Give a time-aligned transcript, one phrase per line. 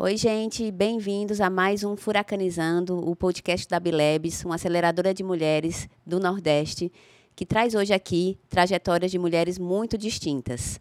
[0.00, 5.88] Oi, gente, bem-vindos a mais um Furacanizando, o podcast da Bilebs, uma aceleradora de mulheres
[6.06, 6.92] do Nordeste,
[7.34, 10.78] que traz hoje aqui trajetórias de mulheres muito distintas.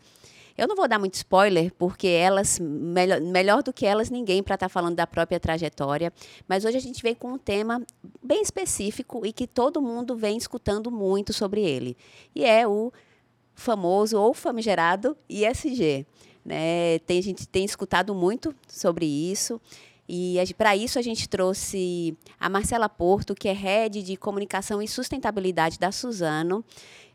[0.56, 4.54] Eu não vou dar muito spoiler, porque elas, melhor, melhor do que elas, ninguém para
[4.54, 6.14] estar tá falando da própria trajetória.
[6.48, 7.82] Mas hoje a gente vem com um tema
[8.22, 11.98] bem específico e que todo mundo vem escutando muito sobre ele.
[12.36, 12.94] E é o
[13.56, 16.06] famoso ou famigerado ISG.
[16.48, 17.00] Né?
[17.00, 19.60] Tem, a gente tem escutado muito sobre isso.
[20.08, 24.88] E para isso a gente trouxe a Marcela Porto, que é head de comunicação e
[24.88, 26.64] sustentabilidade da Suzano,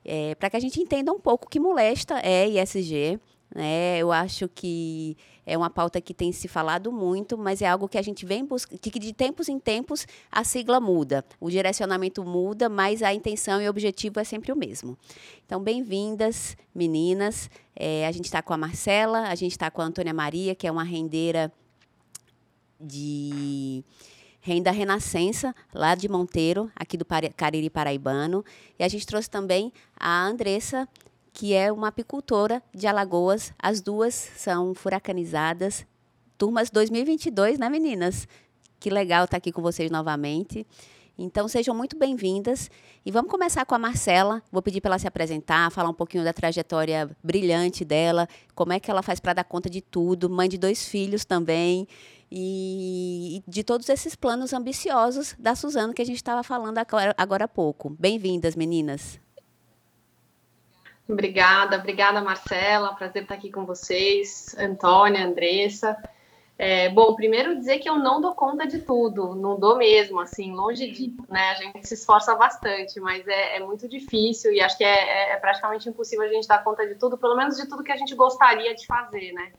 [0.04, 3.18] é, para que a gente entenda um pouco que molesta é ISG.
[3.54, 3.96] Né?
[3.98, 7.98] Eu acho que é uma pauta que tem se falado muito, mas é algo que
[7.98, 12.68] a gente vem buscando, que de tempos em tempos a sigla muda, o direcionamento muda,
[12.68, 14.96] mas a intenção e o objetivo é sempre o mesmo.
[15.44, 17.50] Então, bem-vindas, meninas.
[17.74, 20.66] É, a gente está com a Marcela, a gente está com a Antônia Maria, que
[20.66, 21.52] é uma rendeira
[22.80, 23.84] de
[24.40, 28.44] renda renascença, lá de Monteiro, aqui do Cariri Paraibano.
[28.76, 30.88] E a gente trouxe também a Andressa,
[31.32, 33.52] que é uma apicultora de Alagoas.
[33.58, 35.86] As duas são furacanizadas.
[36.36, 38.28] Turmas 2022, né, meninas?
[38.78, 40.66] Que legal estar aqui com vocês novamente.
[41.16, 42.70] Então, sejam muito bem-vindas.
[43.04, 44.42] E vamos começar com a Marcela.
[44.50, 48.80] Vou pedir para ela se apresentar, falar um pouquinho da trajetória brilhante dela, como é
[48.80, 51.86] que ela faz para dar conta de tudo, mãe de dois filhos também,
[52.30, 57.44] e de todos esses planos ambiciosos da Suzano que a gente estava falando agora, agora
[57.44, 57.90] há pouco.
[57.90, 59.21] Bem-vindas, meninas.
[61.12, 65.94] Obrigada, obrigada Marcela, prazer estar aqui com vocês, Antônia, Andressa.
[66.58, 70.52] É, bom, primeiro dizer que eu não dou conta de tudo, não dou mesmo, assim,
[70.52, 74.78] longe de, né, a gente se esforça bastante, mas é, é muito difícil e acho
[74.78, 77.84] que é, é, praticamente impossível a gente dar conta de tudo, pelo menos de tudo
[77.84, 79.52] que a gente gostaria de fazer, né.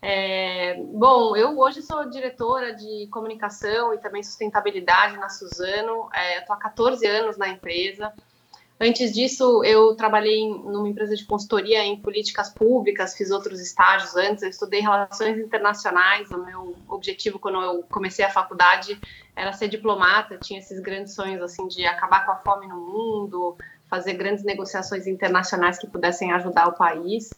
[0.00, 6.56] É, bom, eu hoje sou diretora de comunicação e também sustentabilidade na Suzano, é, estou
[6.56, 8.12] há 14 anos na empresa,
[8.80, 14.44] Antes disso, eu trabalhei numa empresa de consultoria em políticas públicas, fiz outros estágios antes,
[14.44, 16.30] eu estudei relações internacionais.
[16.30, 18.96] O meu objetivo quando eu comecei a faculdade
[19.34, 23.56] era ser diplomata, tinha esses grandes sonhos assim de acabar com a fome no mundo,
[23.90, 27.30] fazer grandes negociações internacionais que pudessem ajudar o país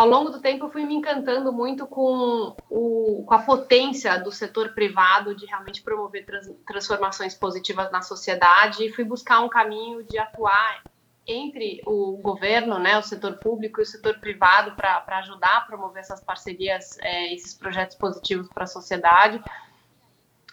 [0.00, 4.32] ao longo do tempo eu fui me encantando muito com, o, com a potência do
[4.32, 10.02] setor privado de realmente promover trans, transformações positivas na sociedade e fui buscar um caminho
[10.02, 10.82] de atuar
[11.26, 16.00] entre o governo, né, o setor público e o setor privado para ajudar a promover
[16.00, 19.38] essas parcerias, é, esses projetos positivos para a sociedade.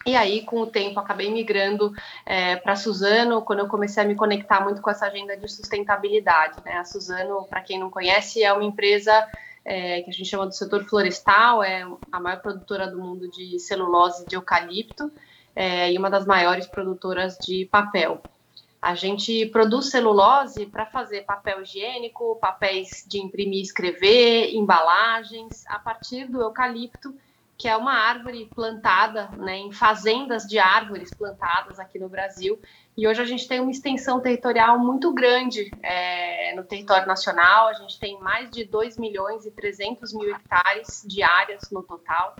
[0.08, 1.92] E aí, com o tempo, acabei migrando
[2.24, 6.64] é, para Suzano, quando eu comecei a me conectar muito com essa agenda de sustentabilidade.
[6.64, 6.78] Né?
[6.78, 9.12] A Suzano, para quem não conhece, é uma empresa
[9.62, 13.58] é, que a gente chama do setor florestal, é a maior produtora do mundo de
[13.58, 15.12] celulose de eucalipto
[15.54, 18.22] é, e uma das maiores produtoras de papel.
[18.80, 25.78] A gente produz celulose para fazer papel higiênico, papéis de imprimir e escrever, embalagens, a
[25.78, 27.14] partir do eucalipto
[27.58, 32.56] que é uma árvore plantada né, em fazendas de árvores plantadas aqui no Brasil.
[32.96, 37.72] E hoje a gente tem uma extensão territorial muito grande é, no território nacional, a
[37.72, 42.36] gente tem mais de 2 milhões e 300 mil hectares de áreas no total.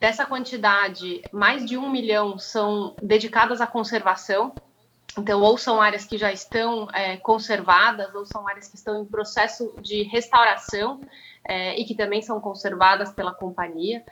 [0.00, 4.52] Dessa quantidade, mais de um milhão são dedicadas à conservação,
[5.16, 9.04] então, ou são áreas que já estão é, conservadas, ou são áreas que estão em
[9.06, 11.00] processo de restauração
[11.48, 14.02] é, e que também são conservadas pela companhia.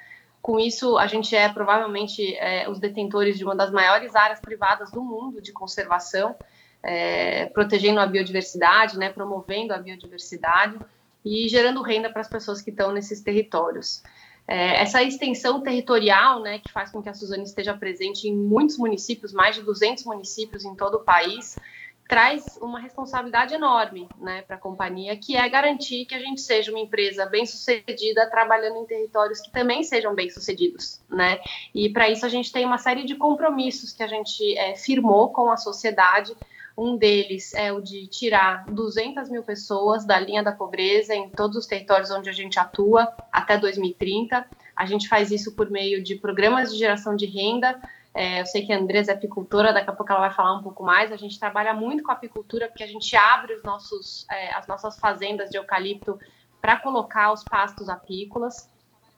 [0.40, 4.90] Com isso, a gente é provavelmente é, os detentores de uma das maiores áreas privadas
[4.90, 6.36] do mundo de conservação,
[6.82, 10.78] é, protegendo a biodiversidade, né, promovendo a biodiversidade
[11.24, 14.02] e gerando renda para as pessoas que estão nesses territórios.
[14.46, 18.76] É, essa extensão territorial, né, que faz com que a Suzane esteja presente em muitos
[18.76, 21.56] municípios, mais de 200 municípios em todo o país,
[22.14, 26.70] traz uma responsabilidade enorme né, para a companhia, que é garantir que a gente seja
[26.70, 31.00] uma empresa bem-sucedida, trabalhando em territórios que também sejam bem-sucedidos.
[31.10, 31.40] Né?
[31.74, 35.30] E para isso a gente tem uma série de compromissos que a gente é, firmou
[35.30, 36.32] com a sociedade.
[36.78, 41.56] Um deles é o de tirar 200 mil pessoas da linha da pobreza em todos
[41.56, 44.46] os territórios onde a gente atua até 2030.
[44.76, 47.76] A gente faz isso por meio de programas de geração de renda,
[48.14, 50.62] é, eu sei que a Andresa é apicultora, daqui a pouco ela vai falar um
[50.62, 51.10] pouco mais.
[51.10, 54.96] A gente trabalha muito com apicultura porque a gente abre os nossos, é, as nossas
[54.98, 56.18] fazendas de eucalipto
[56.60, 58.72] para colocar os pastos apícolas.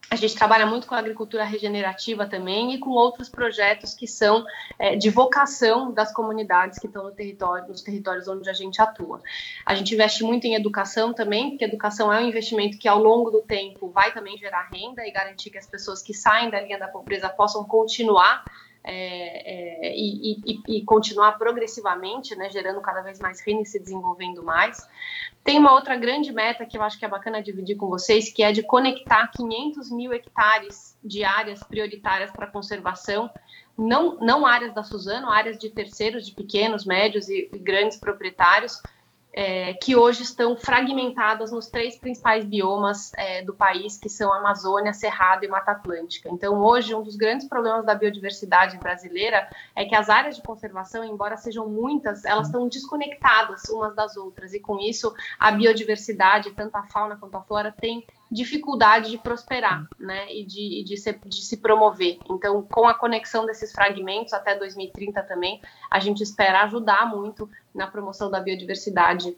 [0.08, 4.46] A gente trabalha muito com a agricultura regenerativa também e com outros projetos que são
[4.78, 9.20] é, de vocação das comunidades que estão no território, nos territórios onde a gente atua.
[9.66, 13.30] A gente investe muito em educação também, porque educação é um investimento que ao longo
[13.30, 16.78] do tempo vai também gerar renda e garantir que as pessoas que saem da linha
[16.78, 18.44] da pobreza possam continuar
[18.88, 23.80] é, é, e, e, e, continuar progressivamente, né, gerando cada vez mais renda e se
[23.80, 24.88] desenvolvendo mais.
[25.42, 28.44] Tem uma outra grande meta que eu acho que é bacana dividir com vocês, que
[28.44, 33.28] é de conectar 500 mil hectares de áreas prioritárias para conservação,
[33.76, 38.80] não, não áreas da Suzano, áreas de terceiros, de pequenos, médios e, e grandes proprietários,
[39.36, 44.94] é, que hoje estão fragmentadas nos três principais biomas é, do país, que são Amazônia,
[44.94, 46.30] Cerrado e Mata Atlântica.
[46.32, 51.04] Então, hoje, um dos grandes problemas da biodiversidade brasileira é que as áreas de conservação,
[51.04, 56.74] embora sejam muitas, elas estão desconectadas umas das outras, e com isso, a biodiversidade, tanto
[56.76, 61.42] a fauna quanto a flora, tem dificuldade de prosperar né, e, de, de, se, de
[61.42, 62.18] se promover.
[62.30, 67.86] Então, com a conexão desses fragmentos até 2030 também, a gente espera ajudar muito na
[67.86, 69.36] promoção da biodiversidade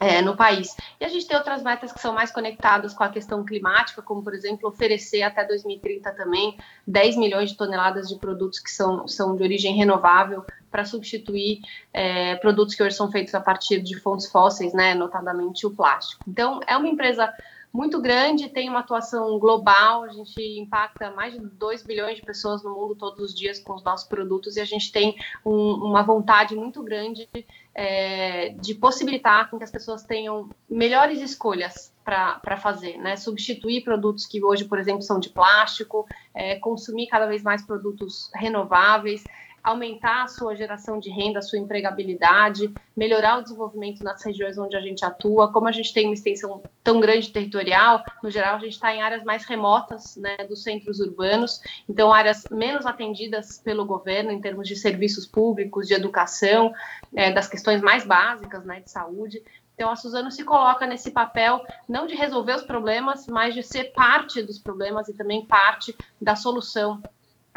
[0.00, 0.76] é, no país.
[1.00, 4.22] E a gente tem outras metas que são mais conectadas com a questão climática, como,
[4.22, 6.56] por exemplo, oferecer até 2030 também
[6.86, 11.60] 10 milhões de toneladas de produtos que são, são de origem renovável para substituir
[11.92, 16.22] é, produtos que hoje são feitos a partir de fontes fósseis, né, notadamente o plástico.
[16.28, 17.32] Então, é uma empresa
[17.72, 22.62] muito grande, tem uma atuação global, a gente impacta mais de 2 bilhões de pessoas
[22.62, 26.02] no mundo todos os dias com os nossos produtos e a gente tem um, uma
[26.02, 27.28] vontade muito grande
[27.74, 33.16] é, de possibilitar que as pessoas tenham melhores escolhas para fazer, né?
[33.16, 38.30] Substituir produtos que hoje, por exemplo, são de plástico, é, consumir cada vez mais produtos
[38.34, 39.22] renováveis
[39.62, 44.76] aumentar a sua geração de renda, a sua empregabilidade, melhorar o desenvolvimento nas regiões onde
[44.76, 45.52] a gente atua.
[45.52, 49.02] Como a gente tem uma extensão tão grande territorial, no geral a gente está em
[49.02, 54.66] áreas mais remotas né, dos centros urbanos, então áreas menos atendidas pelo governo em termos
[54.66, 56.72] de serviços públicos, de educação,
[57.14, 59.42] é, das questões mais básicas né, de saúde.
[59.78, 63.92] Então, a Suzano se coloca nesse papel não de resolver os problemas, mas de ser
[63.92, 67.00] parte dos problemas e também parte da solução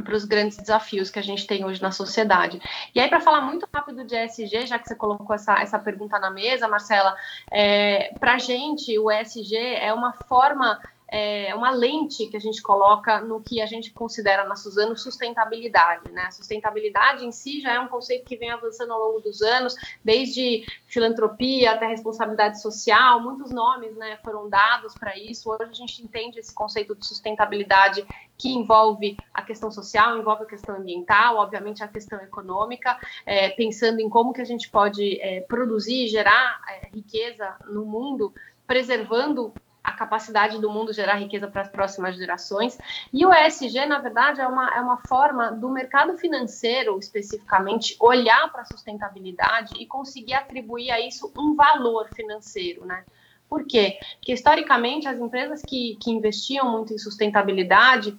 [0.02, 2.62] para os grandes desafios que a gente tem hoje na sociedade.
[2.94, 6.20] E aí, para falar muito rápido de ESG, já que você colocou essa, essa pergunta
[6.20, 7.16] na mesa, Marcela,
[7.52, 10.80] é, para a gente o ESG é uma forma
[11.12, 16.10] é uma lente que a gente coloca no que a gente considera na Suzano sustentabilidade.
[16.10, 16.32] Né?
[16.32, 20.66] Sustentabilidade em si já é um conceito que vem avançando ao longo dos anos, desde
[20.88, 25.52] filantropia até responsabilidade social, muitos nomes né, foram dados para isso.
[25.52, 28.06] Hoje a gente entende esse conceito de sustentabilidade
[28.38, 34.00] que envolve a questão social, envolve a questão ambiental, obviamente a questão econômica, é, pensando
[34.00, 38.34] em como que a gente pode é, produzir e gerar é, riqueza no mundo,
[38.66, 39.54] preservando
[39.84, 42.78] a capacidade do mundo gerar riqueza para as próximas gerações.
[43.12, 48.52] E o ESG, na verdade, é uma, é uma forma do mercado financeiro, especificamente, olhar
[48.52, 53.04] para a sustentabilidade e conseguir atribuir a isso um valor financeiro, né?
[53.50, 53.98] Por quê?
[54.16, 58.16] Porque, historicamente, as empresas que, que investiam muito em sustentabilidade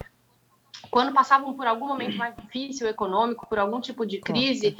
[0.90, 4.76] quando passavam por algum momento mais difícil econômico, por algum tipo de crise,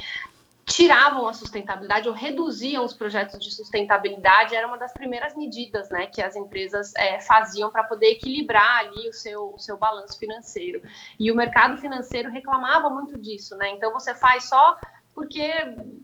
[0.65, 6.07] tiravam a sustentabilidade ou reduziam os projetos de sustentabilidade era uma das primeiras medidas né,
[6.07, 10.81] que as empresas é, faziam para poder equilibrar ali o seu, o seu balanço financeiro.
[11.19, 13.69] E o mercado financeiro reclamava muito disso, né?
[13.71, 14.77] Então você faz só
[15.13, 15.41] porque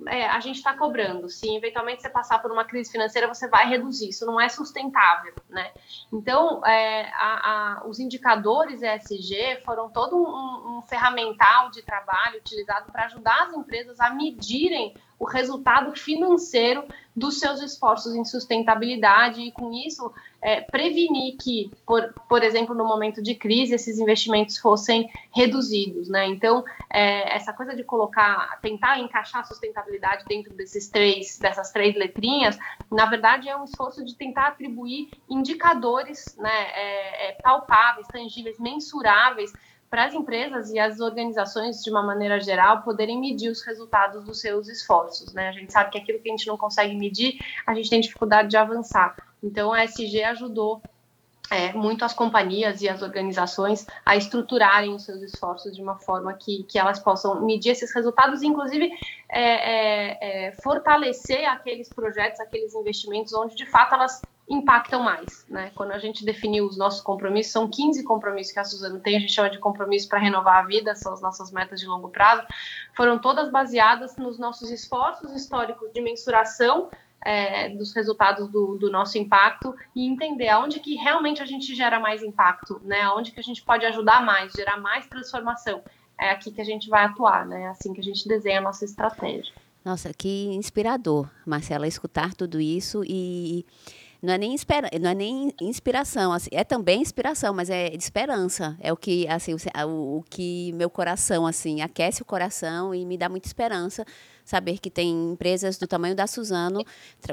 [0.08, 1.30] é, a gente está cobrando.
[1.30, 4.10] Se eventualmente você passar por uma crise financeira, você vai reduzir.
[4.10, 5.72] Isso não é sustentável, né?
[6.14, 12.92] Então, é, a, a, os indicadores ESG foram todo um, um ferramental de trabalho utilizado
[12.92, 19.52] para ajudar as empresas a medirem o resultado financeiro dos seus esforços em sustentabilidade e,
[19.52, 20.12] com isso,
[20.42, 26.08] é, prevenir que, por, por exemplo, no momento de crise, esses investimentos fossem reduzidos.
[26.08, 26.28] Né?
[26.28, 31.94] Então, é, essa coisa de colocar, tentar encaixar a sustentabilidade dentro desses três, dessas três
[31.96, 32.58] letrinhas,
[32.90, 39.52] na verdade, é um esforço de tentar atribuir indicadores né, é, é palpáveis, tangíveis, mensuráveis
[39.90, 44.40] para as empresas e as organizações, de uma maneira geral, poderem medir os resultados dos
[44.40, 45.34] seus esforços.
[45.34, 45.50] Né?
[45.50, 48.50] A gente sabe que aquilo que a gente não consegue medir, a gente tem dificuldade
[48.50, 49.16] de avançar.
[49.42, 50.82] Então, a SG ajudou
[51.52, 56.34] é, muito as companhias e as organizações a estruturarem os seus esforços de uma forma
[56.34, 58.92] que, que elas possam medir esses resultados, inclusive
[59.30, 65.46] é, é, é fortalecer aqueles projetos, aqueles investimentos onde de fato elas impactam mais.
[65.48, 65.72] Né?
[65.76, 69.20] Quando a gente definiu os nossos compromissos, são 15 compromissos que a Suzano tem, a
[69.20, 72.44] gente chama de compromisso para renovar a vida, são as nossas metas de longo prazo,
[72.96, 76.90] foram todas baseadas nos nossos esforços históricos de mensuração
[77.24, 82.00] é, dos resultados do, do, nosso impacto e entender aonde que realmente a gente gera
[82.00, 83.02] mais impacto, né?
[83.02, 85.82] Aonde que a gente pode ajudar mais, gerar mais transformação.
[86.20, 87.64] É aqui que a gente vai atuar, né?
[87.64, 89.54] É assim que a gente desenha a nossa estratégia.
[89.84, 93.66] Nossa, que inspirador, Marcela, escutar tudo isso e
[94.22, 98.04] não é nem espera, não é nem inspiração, assim, é também inspiração, mas é de
[98.04, 98.76] esperança.
[98.82, 103.18] É o que assim, o, o que meu coração assim aquece o coração e me
[103.18, 104.06] dá muita esperança
[104.50, 106.84] saber que tem empresas do tamanho da Suzano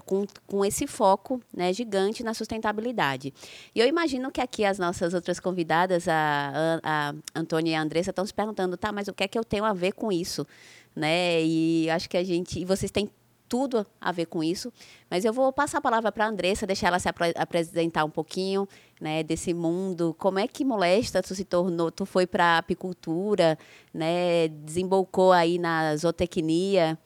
[0.04, 3.32] com, com esse foco né, gigante na sustentabilidade.
[3.74, 7.80] E eu imagino que aqui as nossas outras convidadas, a, a, a Antônia e a
[7.80, 10.12] Andressa, estão se perguntando, tá, mas o que é que eu tenho a ver com
[10.12, 10.46] isso?
[10.94, 11.42] Né?
[11.42, 12.60] E acho que a gente.
[12.60, 13.10] E vocês têm
[13.48, 14.72] tudo a ver com isso.
[15.10, 18.10] Mas eu vou passar a palavra para a Andressa, deixar ela se ap apresentar um
[18.10, 18.68] pouquinho
[19.00, 20.14] né, desse mundo.
[20.18, 21.90] Como é que Molesta tu se tornou?
[21.90, 23.58] Tu foi para a apicultura,
[23.92, 26.98] né, desembolcou aí na zootecnia.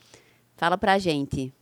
[0.56, 1.52] Fala para a gente.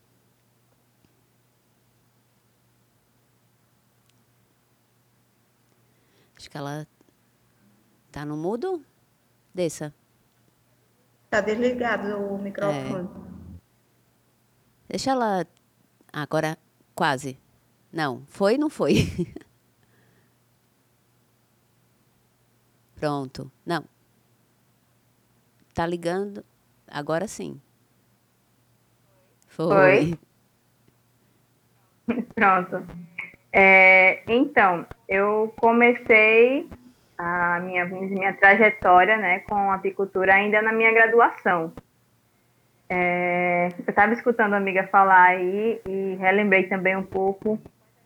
[6.37, 6.87] Acho que ela
[8.07, 8.83] está no mudo.
[9.53, 9.93] Desça.
[11.25, 13.09] Está desligado o microfone.
[13.25, 13.28] É.
[14.89, 15.47] Deixa ela.
[16.13, 16.57] Agora,
[16.95, 17.39] quase.
[17.93, 18.95] Não, foi não foi?
[22.99, 23.51] Pronto.
[23.65, 23.85] Não.
[25.75, 26.45] Tá ligando?
[26.89, 27.61] Agora sim.
[29.47, 30.19] Foi.
[32.07, 32.23] foi.
[32.35, 32.85] Pronto.
[33.53, 36.69] É, então, eu comecei
[37.17, 41.73] a minha, minha trajetória né, com apicultura ainda na minha graduação.
[42.91, 47.59] É, eu estava escutando a amiga falar aí e relembrei também um pouco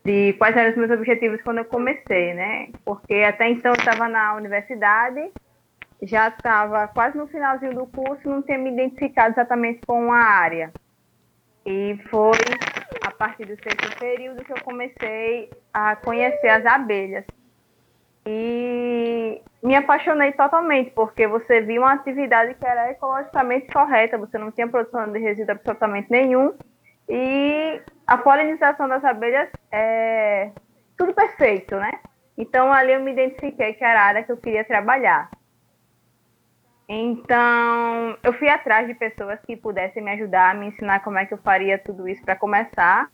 [0.05, 2.69] de quais eram os meus objetivos quando eu comecei, né?
[2.85, 5.31] Porque até então eu estava na universidade,
[6.03, 10.73] já estava quase no finalzinho do curso, não tinha me identificado exatamente com a área.
[11.65, 12.39] E foi
[13.03, 17.25] a partir do sexto período que eu comecei a conhecer as abelhas.
[18.27, 19.02] E
[19.63, 24.69] me apaixonei totalmente, porque você viu uma atividade que era ecologicamente correta, você não tinha
[24.69, 26.53] produção de resíduo absolutamente nenhum,
[27.09, 30.51] e a polinização das abelhas é
[30.97, 31.93] tudo perfeito, né?
[32.37, 35.31] Então ali eu me identifiquei que era a área que eu queria trabalhar.
[36.89, 41.33] Então, eu fui atrás de pessoas que pudessem me ajudar me ensinar como é que
[41.33, 43.09] eu faria tudo isso para começar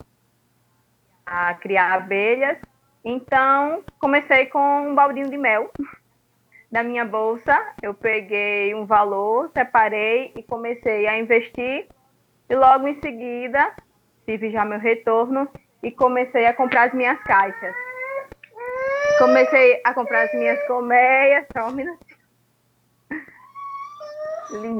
[1.24, 2.58] a criar abelhas
[3.04, 5.70] então, comecei com um baldinho de mel
[6.70, 7.56] da minha bolsa.
[7.82, 11.86] Eu peguei um valor, separei e comecei a investir.
[12.48, 13.72] E logo em seguida,
[14.26, 15.48] tive já meu retorno
[15.82, 17.74] e comecei a comprar as minhas caixas.
[19.18, 22.18] Comecei a comprar as minhas colmeias, só um minutinho.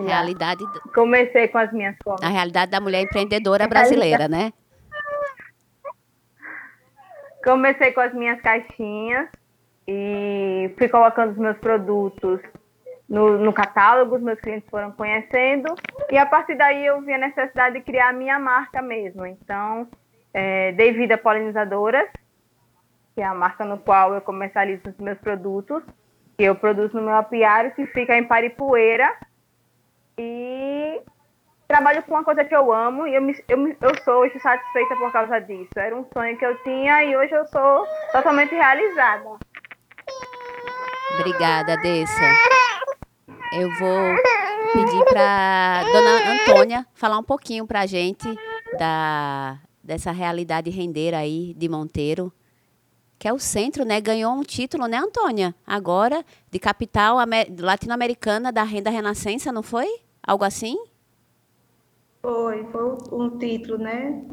[0.07, 0.65] Realidade.
[0.95, 2.31] Comecei com as minhas colmeias.
[2.31, 4.53] A realidade da mulher empreendedora brasileira, né?
[7.45, 9.29] Comecei com as minhas caixinhas
[9.91, 12.43] e fui colocando os meus produtos
[13.09, 15.75] no, no, catálogo, os meus clientes foram conhecendo,
[16.11, 19.25] e a partir daí eu vi a necessidade de criar a minha marca mesmo.
[19.25, 19.89] Então,
[20.35, 22.07] é, dei vida a Polinizadoras,
[23.15, 25.83] que é a marca no qual eu comercializo os meus produtos,
[26.37, 29.17] que eu produzo no meu apiário, que fica em Paripueira,
[30.19, 31.01] e
[31.67, 34.97] trabalho com uma coisa que eu amo e eu, me, eu, eu sou hoje satisfeita
[34.97, 35.71] por causa disso.
[35.77, 39.39] Era um sonho que eu tinha e hoje eu sou totalmente realizada.
[41.19, 42.23] Obrigada, Dessa.
[43.53, 43.99] Eu vou
[44.73, 48.29] pedir para dona Antônia falar um pouquinho para a gente
[48.79, 52.33] da, dessa realidade rendeira aí de Monteiro,
[53.19, 54.01] que é o centro, né?
[54.01, 55.53] Ganhou um título, né, Antônia?
[55.67, 57.17] Agora, de capital
[57.59, 59.89] latino-americana da renda renascença, não foi?
[60.23, 60.77] Algo assim?
[62.23, 64.25] Foi, foi um título, né?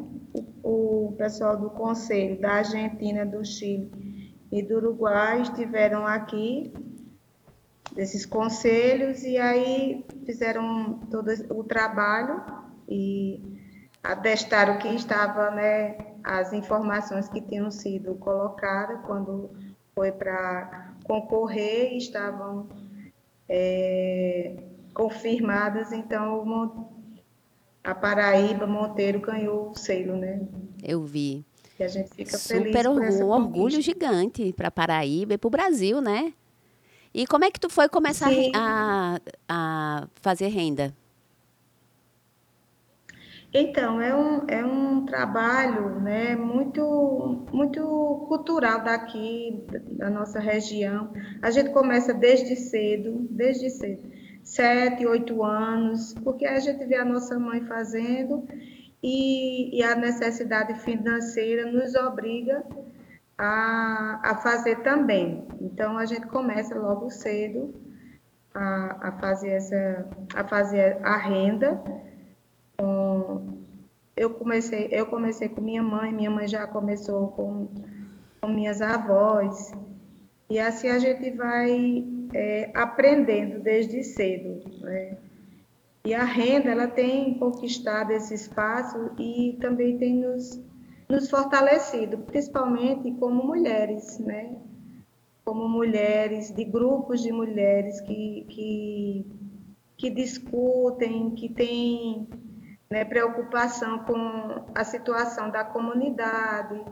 [0.62, 4.15] O, o pessoal do Conselho da Argentina, do Chile
[4.50, 6.72] e do Uruguai estiveram aqui,
[7.92, 12.42] desses conselhos, e aí fizeram todo o trabalho
[12.88, 13.40] e
[14.02, 19.50] atestaram que estava, né, as informações que tinham sido colocadas quando
[19.94, 22.68] foi para concorrer estavam
[23.48, 24.56] é,
[24.92, 26.84] confirmadas, então
[27.82, 30.40] a Paraíba Monteiro ganhou o selo, né?
[30.82, 31.45] Eu vi.
[31.78, 35.50] E a gente fica Super feliz orgulho, um orgulho gigante para Paraíba e para o
[35.50, 36.32] Brasil, né?
[37.12, 40.94] E como é que tu foi começar a, a fazer renda?
[43.52, 51.10] Então, é um, é um trabalho né, muito, muito cultural daqui, da nossa região.
[51.40, 54.16] A gente começa desde cedo, desde cedo
[54.46, 58.46] sete, oito anos, porque a gente vê a nossa mãe fazendo
[59.02, 62.64] e, e a necessidade financeira nos obriga
[63.38, 65.46] a, a fazer também.
[65.60, 67.74] Então, a gente começa logo cedo
[68.54, 71.82] a, a fazer essa, a fazer a renda.
[74.16, 77.68] eu comecei, eu comecei com minha mãe, minha mãe já começou com,
[78.40, 79.72] com minhas avós,
[80.48, 84.62] e assim a gente vai é, aprendendo desde cedo.
[84.80, 85.18] Né?
[86.06, 90.62] E a renda, ela tem conquistado esse espaço e também tem nos,
[91.08, 94.56] nos fortalecido, principalmente como mulheres, né?
[95.44, 99.26] Como mulheres, de grupos de mulheres que, que,
[99.96, 102.28] que discutem, que têm
[102.88, 106.84] né, preocupação com a situação da comunidade,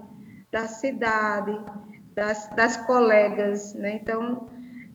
[0.51, 1.57] da cidade,
[2.17, 3.95] das, das colegas, né?
[3.95, 4.49] Então,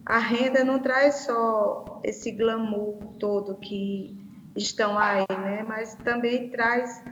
[0.09, 4.17] a renda não traz só esse glamour todo que
[4.55, 5.63] estão aí, né?
[5.67, 7.03] Mas também traz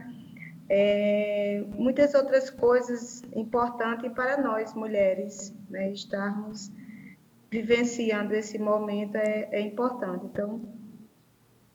[0.68, 5.92] é, muitas outras coisas importantes para nós mulheres, né?
[5.92, 6.72] Estarmos
[7.52, 10.26] vivenciando esse momento é, é importante.
[10.26, 10.60] Então,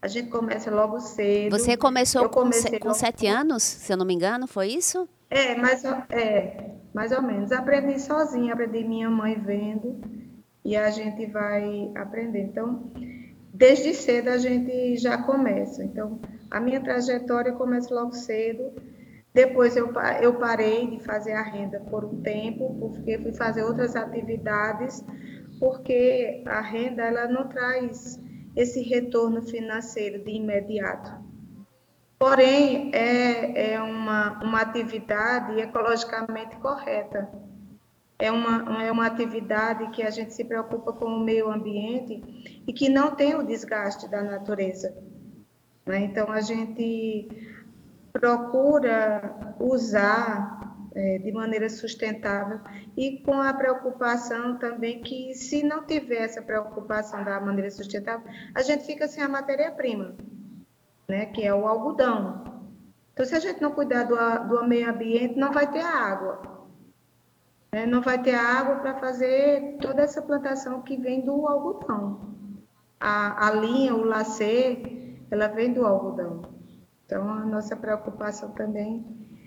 [0.02, 1.56] a gente começa logo cedo.
[1.56, 2.50] Você começou com,
[2.80, 5.08] com sete anos, se eu não me engano, foi isso?
[5.30, 7.52] É, mais, é, mais ou menos.
[7.52, 10.21] Aprendi sozinha, aprendi minha mãe vendo
[10.64, 12.40] e a gente vai aprender.
[12.40, 12.90] Então,
[13.52, 15.84] desde cedo a gente já começa.
[15.84, 18.72] Então, a minha trajetória começa logo cedo.
[19.34, 23.96] Depois eu, eu parei de fazer a renda por um tempo, porque fui fazer outras
[23.96, 25.04] atividades,
[25.58, 28.20] porque a renda ela não traz
[28.54, 31.10] esse retorno financeiro de imediato.
[32.18, 37.28] Porém, é, é uma, uma atividade ecologicamente correta
[38.22, 42.72] é uma, é uma atividade que a gente se preocupa com o meio ambiente e
[42.72, 44.96] que não tem o desgaste da natureza.
[45.84, 46.04] Né?
[46.04, 47.28] Então, a gente
[48.12, 52.60] procura usar é, de maneira sustentável
[52.96, 58.24] e com a preocupação também que, se não tiver essa preocupação da maneira sustentável,
[58.54, 60.14] a gente fica sem a matéria-prima,
[61.08, 61.26] né?
[61.26, 62.44] que é o algodão.
[63.12, 64.16] Então, se a gente não cuidar do,
[64.48, 66.51] do meio ambiente, não vai ter água.
[67.74, 67.86] Né?
[67.86, 72.34] Não vai ter água para fazer toda essa plantação que vem do algodão.
[73.00, 76.42] A, a linha, o lacê, ela vem do algodão.
[77.06, 79.04] Então, a nossa preocupação também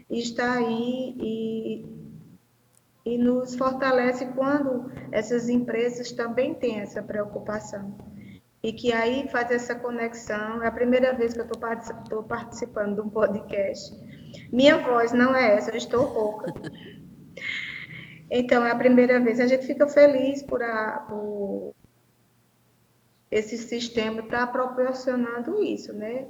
[0.10, 1.86] está aí e,
[3.06, 7.95] e nos fortalece quando essas empresas também têm essa preocupação.
[8.63, 10.63] E que aí faz essa conexão.
[10.63, 13.95] É a primeira vez que eu estou participando de um podcast.
[14.52, 16.52] Minha voz não é essa, eu estou rouca.
[18.29, 19.39] Então, é a primeira vez.
[19.39, 21.73] A gente fica feliz por, a, por
[23.29, 26.25] esse sistema estar tá proporcionando isso, né?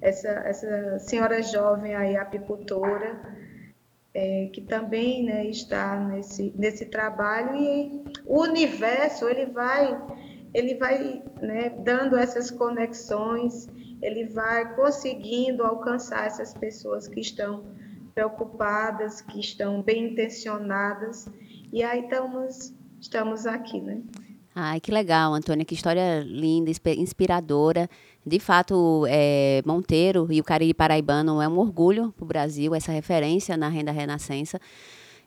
[0.00, 3.20] Essa, essa senhora jovem aí, apicultora,
[4.16, 10.00] é, que também né, está nesse, nesse trabalho e o universo ele vai
[10.54, 13.68] ele vai né, dando essas conexões
[14.00, 17.64] ele vai conseguindo alcançar essas pessoas que estão
[18.16, 21.28] preocupadas, que estão bem intencionadas,
[21.70, 24.00] e aí estamos, estamos aqui, né?
[24.54, 27.90] Ai, que legal, Antônia, que história linda, inspiradora.
[28.24, 32.90] De fato, é, Monteiro e o Cariri Paraibano é um orgulho para o Brasil, essa
[32.90, 34.58] referência na renda renascença.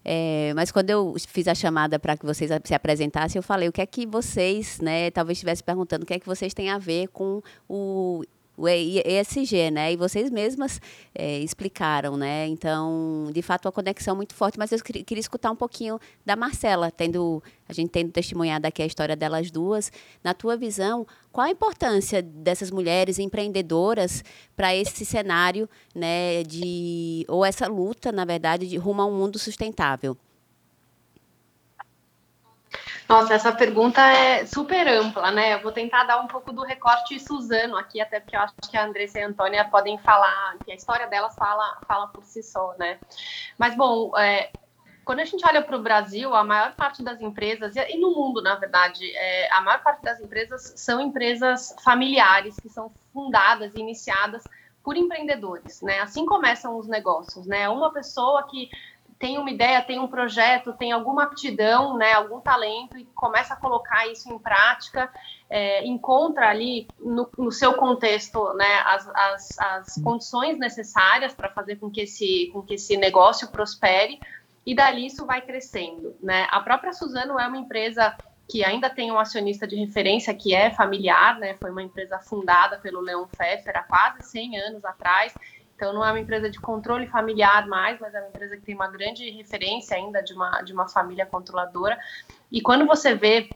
[0.03, 3.71] É, mas quando eu fiz a chamada para que vocês se apresentassem, eu falei o
[3.71, 6.79] que é que vocês, né, talvez estivesse perguntando o que é que vocês têm a
[6.79, 8.23] ver com o
[8.59, 9.93] o ESG, né?
[9.93, 10.81] E vocês mesmas
[11.15, 12.45] é, explicaram, né?
[12.47, 14.59] Então, de fato, a conexão muito forte.
[14.59, 18.85] Mas eu queria escutar um pouquinho da Marcela, tendo a gente tendo testemunhado aqui a
[18.85, 19.91] história delas duas.
[20.21, 24.23] Na tua visão, qual a importância dessas mulheres empreendedoras
[24.57, 26.43] para esse cenário, né?
[26.43, 30.17] De ou essa luta, na verdade, de rumo a um mundo sustentável?
[33.09, 35.55] Nossa, essa pergunta é super ampla, né?
[35.55, 38.77] Eu vou tentar dar um pouco do recorte Suzano aqui, até porque eu acho que
[38.77, 42.43] a Andressa e a Antônia podem falar, que a história delas fala, fala por si
[42.43, 42.99] só, né?
[43.57, 44.51] Mas, bom, é,
[45.03, 48.43] quando a gente olha para o Brasil, a maior parte das empresas, e no mundo,
[48.43, 53.79] na verdade, é, a maior parte das empresas são empresas familiares, que são fundadas e
[53.79, 54.47] iniciadas
[54.83, 55.99] por empreendedores, né?
[55.99, 57.67] Assim começam os negócios, né?
[57.69, 58.69] Uma pessoa que
[59.19, 63.57] tem uma ideia, tem um projeto, tem alguma aptidão, né, algum talento e começa a
[63.57, 65.11] colocar isso em prática,
[65.49, 71.75] é, encontra ali no, no, seu contexto né, as, as, as condições necessárias para fazer
[71.75, 74.21] com que, esse, com que esse negócio prospere
[74.65, 76.15] e dali isso vai crescendo.
[76.23, 76.47] Né?
[76.49, 78.15] A própria Suzano é uma empresa
[78.47, 81.55] que ainda tem um acionista de referência que é familiar, né?
[81.55, 85.33] foi uma empresa fundada pelo Leon Pfeffer há quase 100 anos atrás
[85.79, 88.75] Então, não é uma empresa de controle familiar mais, mas é uma empresa que tem
[88.75, 91.97] uma grande referência ainda de uma, de uma família controladora.
[92.51, 93.49] E quando você vê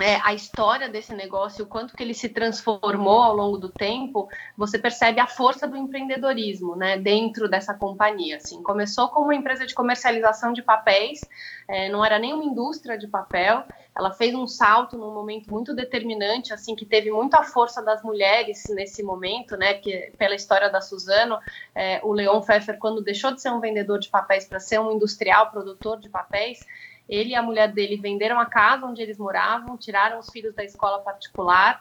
[0.00, 4.28] é, a história desse negócio, o quanto que ele se transformou ao longo do tempo,
[4.56, 8.36] você percebe a força do empreendedorismo, né, dentro dessa companhia.
[8.36, 11.20] Assim, começou como uma empresa de comercialização de papéis,
[11.68, 13.64] é, não era nem uma indústria de papel.
[13.96, 18.64] Ela fez um salto num momento muito determinante, assim, que teve muita força das mulheres
[18.70, 21.38] nesse momento, né, que pela história da Suzano,
[21.74, 24.92] é, o Leon Pfeffer, quando deixou de ser um vendedor de papéis para ser um
[24.92, 26.66] industrial produtor de papéis,
[27.10, 30.62] ele e a mulher dele venderam a casa onde eles moravam, tiraram os filhos da
[30.62, 31.80] escola particular,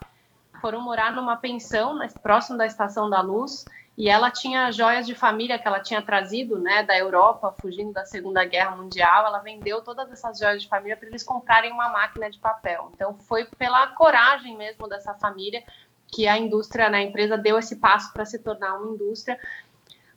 [0.59, 3.65] foram morar numa pensão né, próximo da Estação da Luz.
[3.95, 8.05] E ela tinha joias de família que ela tinha trazido, né, da Europa, fugindo da
[8.05, 9.27] Segunda Guerra Mundial.
[9.27, 12.89] Ela vendeu todas essas joias de família para eles comprarem uma máquina de papel.
[12.95, 15.61] Então foi pela coragem mesmo dessa família
[16.07, 19.37] que a indústria, né, a empresa deu esse passo para se tornar uma indústria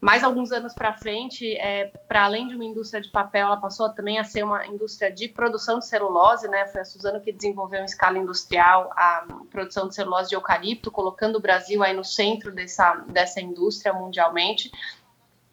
[0.02, 3.88] mais alguns anos para frente, é, para além de uma indústria de papel, ela passou
[3.88, 6.66] também a ser uma indústria de produção de celulose, né?
[6.66, 11.36] Foi a Suzano que desenvolveu em escala industrial a produção de celulose de eucalipto, colocando
[11.36, 14.72] o Brasil aí no centro dessa, dessa indústria mundialmente.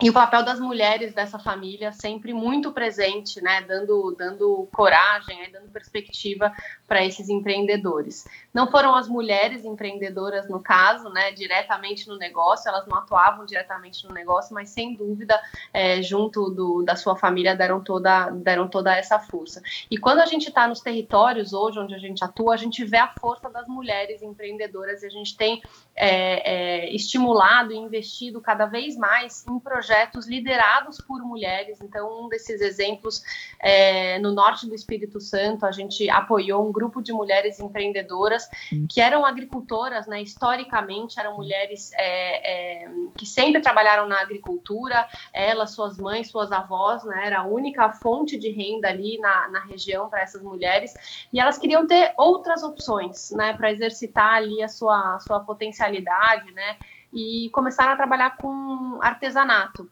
[0.01, 5.51] E o papel das mulheres dessa família sempre muito presente, né, dando, dando coragem, aí,
[5.51, 6.53] dando perspectiva
[6.87, 8.25] para esses empreendedores.
[8.53, 14.07] Não foram as mulheres empreendedoras, no caso, né, diretamente no negócio, elas não atuavam diretamente
[14.07, 15.37] no negócio, mas sem dúvida,
[15.73, 19.61] é, junto do, da sua família, deram toda, deram toda essa força.
[19.91, 22.97] E quando a gente está nos territórios hoje, onde a gente atua, a gente vê
[22.97, 25.61] a força das mulheres empreendedoras e a gente tem
[25.93, 29.88] é, é, estimulado e investido cada vez mais em projetos
[30.25, 31.79] liderados por mulheres.
[31.81, 33.23] Então, um desses exemplos,
[33.59, 38.49] é, no norte do Espírito Santo, a gente apoiou um grupo de mulheres empreendedoras
[38.89, 45.71] que eram agricultoras, né, historicamente, eram mulheres é, é, que sempre trabalharam na agricultura, elas,
[45.71, 50.09] suas mães, suas avós, né, era a única fonte de renda ali na, na região
[50.09, 50.93] para essas mulheres,
[51.31, 56.09] e elas queriam ter outras opções né, para exercitar ali a sua, a sua potencialidade
[56.53, 56.77] né?
[57.13, 59.89] E começaram a trabalhar com artesanato.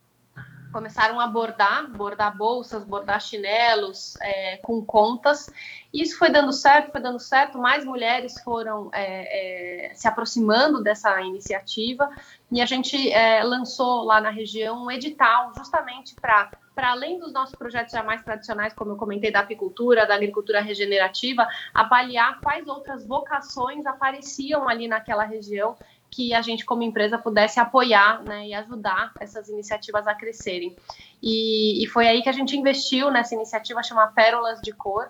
[0.71, 5.49] Começaram a bordar, bordar bolsas, bordar chinelos é, com contas.
[5.93, 7.57] Isso foi dando certo, foi dando certo.
[7.57, 12.09] Mais mulheres foram é, é, se aproximando dessa iniciativa
[12.51, 17.33] e a gente é, lançou lá na região um edital justamente para para além dos
[17.33, 22.67] nossos projetos já mais tradicionais, como eu comentei, da apicultura, da agricultura regenerativa, avaliar quais
[22.67, 25.75] outras vocações apareciam ali naquela região
[26.09, 30.75] que a gente, como empresa, pudesse apoiar né, e ajudar essas iniciativas a crescerem.
[31.21, 35.09] E, e foi aí que a gente investiu nessa iniciativa chamada Pérolas de Cor,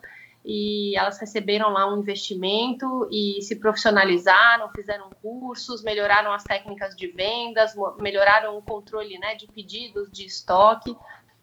[0.49, 7.07] e elas receberam lá um investimento e se profissionalizaram, fizeram cursos, melhoraram as técnicas de
[7.07, 10.95] vendas, melhoraram o controle né, de pedidos, de estoque.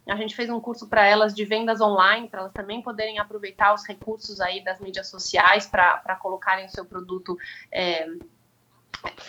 [0.07, 3.75] A gente fez um curso para elas de vendas online, para elas também poderem aproveitar
[3.75, 7.37] os recursos aí das mídias sociais para colocarem o seu produto
[7.71, 8.07] é,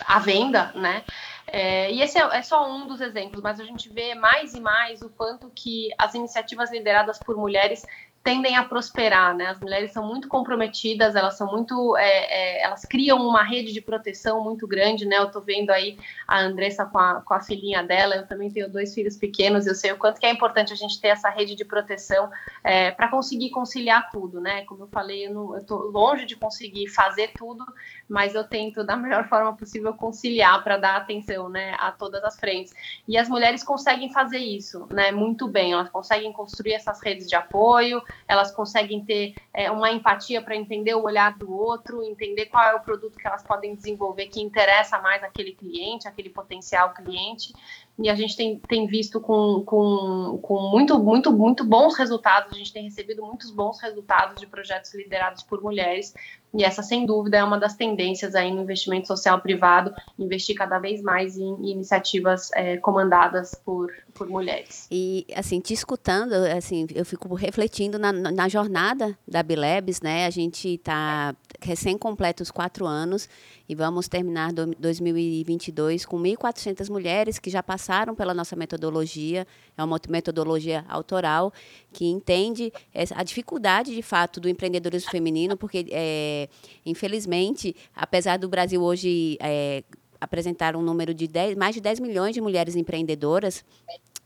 [0.05, 1.03] à venda, né?
[1.49, 4.59] É, e esse é, é, só um dos exemplos, mas a gente vê mais e
[4.59, 7.85] mais o quanto que as iniciativas lideradas por mulheres
[8.27, 9.45] tendem a prosperar, né?
[9.45, 13.79] As mulheres são muito comprometidas, elas são muito, é, é, elas criam uma rede de
[13.79, 15.17] proteção muito grande, né?
[15.17, 18.69] Eu tô vendo aí a Andressa com a, com a filhinha dela, eu também tenho
[18.69, 21.55] dois filhos pequenos, eu sei o quanto que é importante a gente ter essa rede
[21.55, 22.29] de proteção
[22.65, 24.65] é, para conseguir conciliar tudo, né?
[24.65, 27.65] Como eu falei, eu, não, eu tô longe de conseguir fazer tudo,
[28.09, 32.37] mas eu tento da melhor forma possível conciliar para dar atenção, né, a todas as
[32.37, 32.73] frentes.
[33.07, 35.71] E as mulheres conseguem fazer isso, né, muito bem.
[35.71, 40.93] Elas conseguem construir essas redes de apoio, elas conseguem ter é, uma empatia para entender
[40.95, 44.99] o olhar do outro, entender qual é o produto que elas podem desenvolver que interessa
[44.99, 47.53] mais aquele cliente, aquele potencial cliente.
[47.99, 52.57] E a gente tem, tem visto com, com, com muito, muito, muito bons resultados, a
[52.57, 56.13] gente tem recebido muitos bons resultados de projetos liderados por mulheres,
[56.53, 60.79] e essa, sem dúvida, é uma das tendências aí no investimento social privado, investir cada
[60.79, 64.87] vez mais em, iniciativas é, comandadas por, por mulheres.
[64.89, 70.25] E, assim, te escutando, assim, eu fico refletindo na, na jornada da Bilebs, né?
[70.25, 73.29] A gente está recém-completo os quatro anos
[73.67, 79.45] e vamos terminar 2022 com 1.400 mulheres que já passaram pela nossa metodologia.
[79.77, 81.51] É uma metodologia autoral
[81.91, 82.71] que entende
[83.13, 86.36] a dificuldade, de fato, do empreendedorismo feminino, porque, é,
[86.85, 89.83] infelizmente, apesar do Brasil hoje é,
[90.19, 93.63] apresentar um número de 10, mais de 10 milhões de mulheres empreendedoras,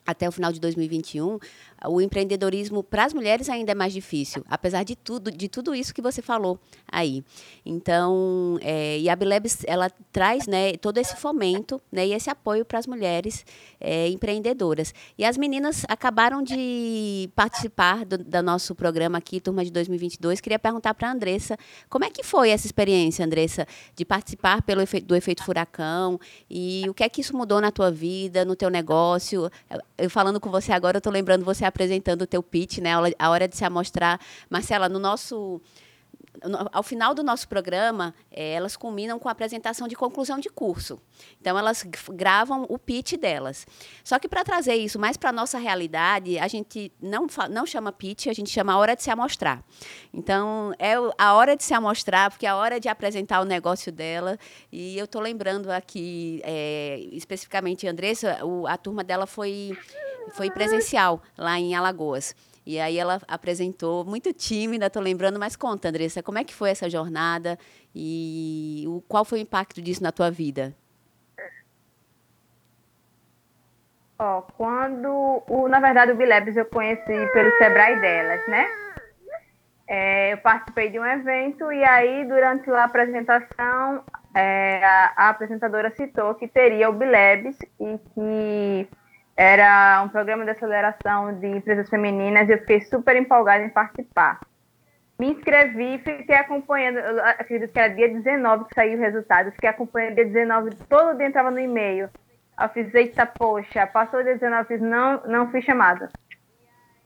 [0.06, 1.40] até o final de 2021,
[1.88, 5.94] o empreendedorismo para as mulheres ainda é mais difícil, apesar de tudo, de tudo isso
[5.94, 6.60] que você falou
[6.92, 7.24] aí.
[7.66, 12.64] Então, é, e a Bilebs, ela traz né, todo esse fomento né, e esse apoio
[12.66, 13.46] para as mulheres
[13.80, 14.94] é, empreendedoras.
[15.18, 20.40] E as meninas acabaram de participar do, do, nosso programa aqui, Turma de 2022.
[20.40, 21.58] Queria perguntar para a Andressa,
[21.90, 26.84] como é que foi essa experiência, Andressa, de participar pelo efeito, do efeito furacão e
[26.88, 29.50] o que é que isso mudou na tua vida, no teu negócio?
[30.10, 32.92] Falando com você agora, eu estou lembrando você apresentando o teu pitch, né?
[33.18, 34.20] A hora de se amostrar.
[34.50, 35.62] Marcela, no nosso
[36.72, 41.00] ao final do nosso programa, é, elas culminam com a apresentação de conclusão de curso.
[41.40, 43.68] Então, elas gravam o pitch delas.
[44.04, 47.92] Só que, para trazer isso mais para a nossa realidade, a gente não, não chama
[47.92, 49.64] pitch, a gente chama a hora de se amostrar.
[50.14, 53.92] Então, é a hora de se amostrar, porque é a hora de apresentar o negócio
[53.92, 54.38] dela.
[54.72, 59.78] E eu estou lembrando aqui, é, especificamente, Andressa, o, a turma dela foi,
[60.34, 62.36] foi presencial, lá em Alagoas.
[62.65, 66.69] E aí ela apresentou, muito tímida, estou lembrando, mas conta, Andressa, como é que foi
[66.69, 67.58] essa jornada
[67.93, 70.76] e o, qual foi o impacto disso na tua vida?
[74.19, 78.67] Ó, quando, o, na verdade, o Bilebs eu conheci pelo Sebrae delas, né?
[79.88, 84.04] É, eu participei de um evento e aí, durante a apresentação,
[84.36, 88.88] é, a, a, apresentadora citou que teria o Bilebs e que
[89.36, 94.39] era um programa de aceleração de empresas femininas e eu fiquei super empolgada em participar.
[95.17, 100.15] Me inscrevi, fiquei acompanhando, acredito que era dia 19 que saiu o resultado, fiquei acompanhando
[100.15, 102.10] dia 19, todo dia entrava no e-mail.
[102.60, 106.10] Eu fiz, eita, poxa, passou dia 19, fiz, não, não fui chamada.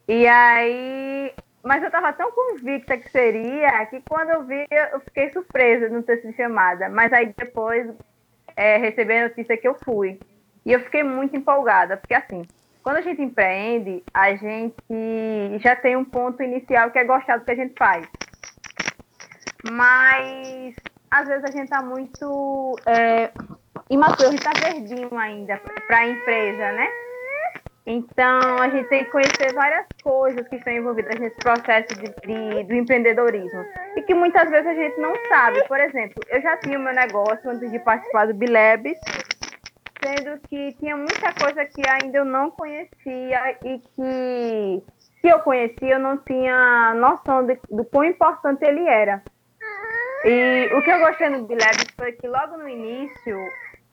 [0.07, 1.33] E aí,
[1.63, 5.93] mas eu estava tão convicta que seria, que quando eu vi, eu fiquei surpresa de
[5.93, 6.89] não ter sido chamada.
[6.89, 7.91] Mas aí depois,
[8.55, 10.19] é, recebi a notícia que eu fui.
[10.65, 12.41] E eu fiquei muito empolgada, porque assim,
[12.82, 14.75] quando a gente empreende, a gente
[15.60, 18.08] já tem um ponto inicial que é gostar do que a gente faz.
[19.63, 20.75] Mas
[21.12, 23.32] às vezes a gente está muito é,
[23.89, 26.88] imaturo, a gente está verdinho ainda para a empresa, né?
[27.88, 32.63] Então a gente tem que conhecer várias coisas que estão envolvidas nesse processo de, de,
[32.63, 33.63] do empreendedorismo
[33.95, 35.63] e que muitas vezes a gente não sabe.
[35.67, 38.99] Por exemplo, eu já tinha o meu negócio antes de participar do Bilebs
[40.05, 44.83] sendo que tinha muita coisa que ainda eu não conhecia e que,
[45.19, 49.23] se eu conhecia, eu não tinha noção de, do quão importante ele era.
[50.23, 53.37] E o que eu gostei no Bilebs foi que logo no início,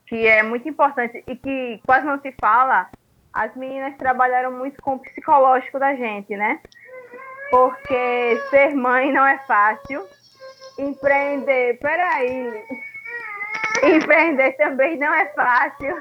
[0.07, 2.91] que é muito importante e que quase não se fala,
[3.33, 6.61] as meninas trabalharam muito com o psicológico da gente, né?
[7.51, 10.07] Porque ser mãe não é fácil.
[10.79, 12.65] Empreender, peraí,
[13.83, 15.97] Empreender também não é fácil.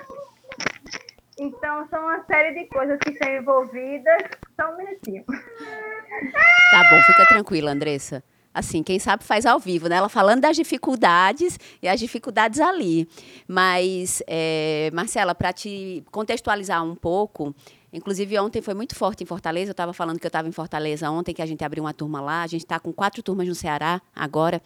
[1.39, 4.21] Então, são uma série de coisas que estão envolvidas.
[4.59, 5.23] Só um minutinho.
[5.25, 8.23] Tá bom, fica tranquila, Andressa.
[8.53, 9.95] Assim, quem sabe faz ao vivo, né?
[9.95, 13.07] Ela falando das dificuldades e as dificuldades ali.
[13.47, 17.55] Mas, é, Marcela, para te contextualizar um pouco,
[17.93, 19.71] Inclusive, ontem foi muito forte em Fortaleza.
[19.71, 22.21] Eu estava falando que eu estava em Fortaleza ontem, que a gente abriu uma turma
[22.21, 22.41] lá.
[22.41, 24.61] A gente está com quatro turmas no Ceará agora.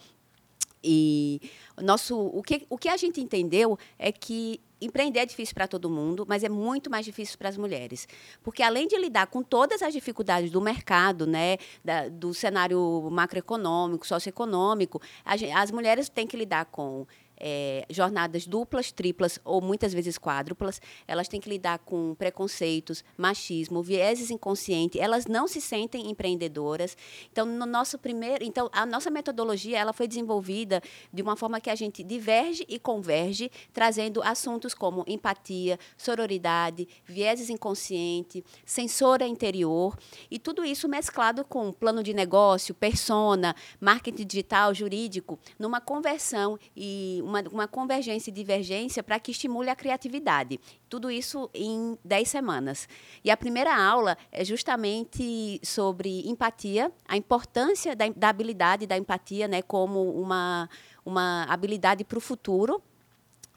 [0.88, 1.40] E
[1.82, 5.90] nosso, o, que, o que a gente entendeu é que empreender é difícil para todo
[5.90, 8.06] mundo, mas é muito mais difícil para as mulheres.
[8.42, 14.06] Porque além de lidar com todas as dificuldades do mercado, né, da, do cenário macroeconômico,
[14.06, 17.06] socioeconômico, a, as mulheres têm que lidar com
[17.38, 20.80] é, jornadas duplas, triplas ou muitas vezes quádruplas.
[21.06, 25.00] Elas têm que lidar com preconceitos, machismo, vieses inconscientes.
[25.00, 26.96] Elas não se sentem empreendedoras.
[27.30, 31.70] Então, no nosso primeiro, então a nossa metodologia ela foi desenvolvida de uma forma que
[31.70, 39.96] a gente diverge e converge, trazendo assuntos como empatia, sororidade, vieses inconsciente, sensora interior
[40.30, 47.20] e tudo isso mesclado com plano de negócio, persona, marketing digital, jurídico, numa conversão e
[47.26, 50.60] uma, uma convergência e divergência para que estimule a criatividade.
[50.88, 52.88] Tudo isso em 10 semanas.
[53.24, 59.48] E a primeira aula é justamente sobre empatia, a importância da, da habilidade da empatia
[59.48, 60.70] né, como uma,
[61.04, 62.80] uma habilidade para o futuro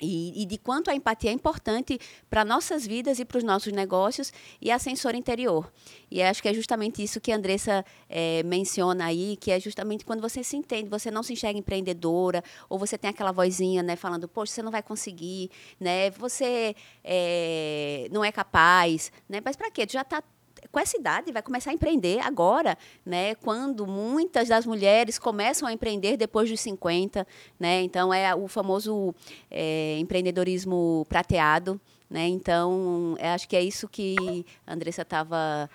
[0.02, 3.72] e, e, de quanto a empatia é importante para nossas vidas e para os nossos
[3.74, 4.32] negócios
[4.62, 5.72] e a sensora interior.
[6.10, 10.06] E acho que é justamente isso que a Andressa é, menciona aí, que é justamente
[10.06, 13.96] quando você se entende, você não se enxerga empreendedora, ou você tem aquela vozinha né,
[13.96, 19.70] falando, poxa, você não vai conseguir, né, você é, não é capaz, né, mas para
[19.70, 19.86] quê?
[19.86, 20.24] Tu já está
[20.72, 23.36] com essa idade, vai começar a empreender agora, né?
[23.36, 27.26] Quando muitas das mulheres começam a empreender depois dos 50,
[27.60, 27.82] né?
[27.82, 29.13] Então é o famoso
[29.50, 32.28] é, empreendedorismo prateado, Né?
[32.28, 35.69] Então, acho que é isso que a Andressa estava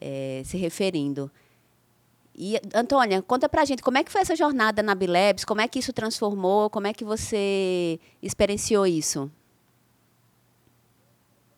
[0.00, 1.30] é, se referindo.
[2.36, 5.68] E, Antônia, conta pra gente como é que foi essa jornada na Bilebs, como é
[5.68, 9.30] que isso transformou, como é que você experienciou isso?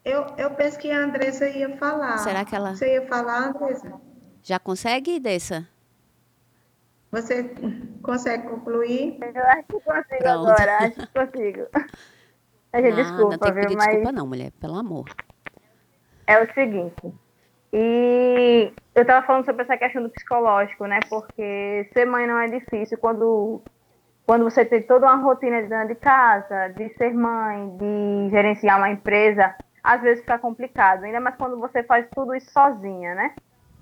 [0.06, 2.18] Eu, eu penso que a Andressa ia falar.
[2.18, 2.76] Será que ela...
[2.76, 3.92] Você ia falar, Andressa?
[4.40, 5.66] Já consegue, Dessa?
[7.10, 7.52] Você
[8.02, 9.18] consegue concluir?
[9.20, 10.48] Eu acho que consigo Pronto.
[10.48, 11.66] agora, acho que consigo.
[12.72, 14.14] A gente, não, desculpa, não tem que pedir viu, desculpa mas...
[14.14, 15.08] não, mulher, pelo amor.
[16.26, 17.14] É o seguinte,
[17.72, 21.00] e eu estava falando sobre essa questão do psicológico, né?
[21.08, 23.62] Porque ser mãe não é difícil quando,
[24.26, 28.78] quando você tem toda uma rotina de dentro de casa, de ser mãe, de gerenciar
[28.78, 29.54] uma empresa,
[29.86, 33.36] às vezes fica complicado, ainda mais quando você faz tudo isso sozinha, né?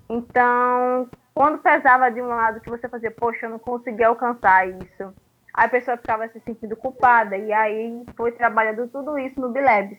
[0.07, 5.11] Então, quando pesava de um lado que você fazia, poxa, eu não consegui alcançar isso,
[5.51, 9.97] a pessoa ficava se sentindo culpada, e aí foi trabalhando tudo isso no Bilebs.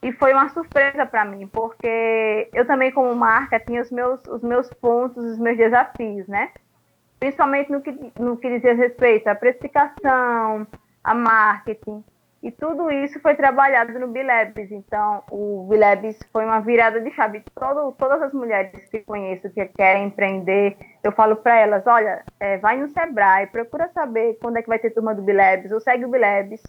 [0.00, 4.40] E foi uma surpresa para mim, porque eu também, como marca, tinha os meus, os
[4.40, 6.52] meus pontos, os meus desafios, né?
[7.18, 10.64] Principalmente no que, no que dizia respeito à precificação,
[11.02, 12.04] a marketing.
[12.40, 14.70] E tudo isso foi trabalhado no Bilebs.
[14.70, 17.42] Então, o Bilebs foi uma virada de chave.
[17.54, 22.56] Todo, todas as mulheres que conheço que querem empreender, eu falo para elas: olha, é,
[22.58, 26.04] vai no Sebrae, procura saber quando é que vai ter turma do Bilebs, ou segue
[26.04, 26.62] o Bilebs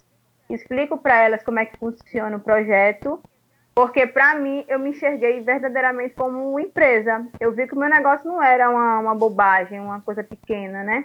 [0.54, 3.22] explico para elas como é que funciona o projeto,
[3.74, 7.26] porque para mim eu me enxerguei verdadeiramente como uma empresa.
[7.38, 11.04] Eu vi que o meu negócio não era uma, uma bobagem, uma coisa pequena, né?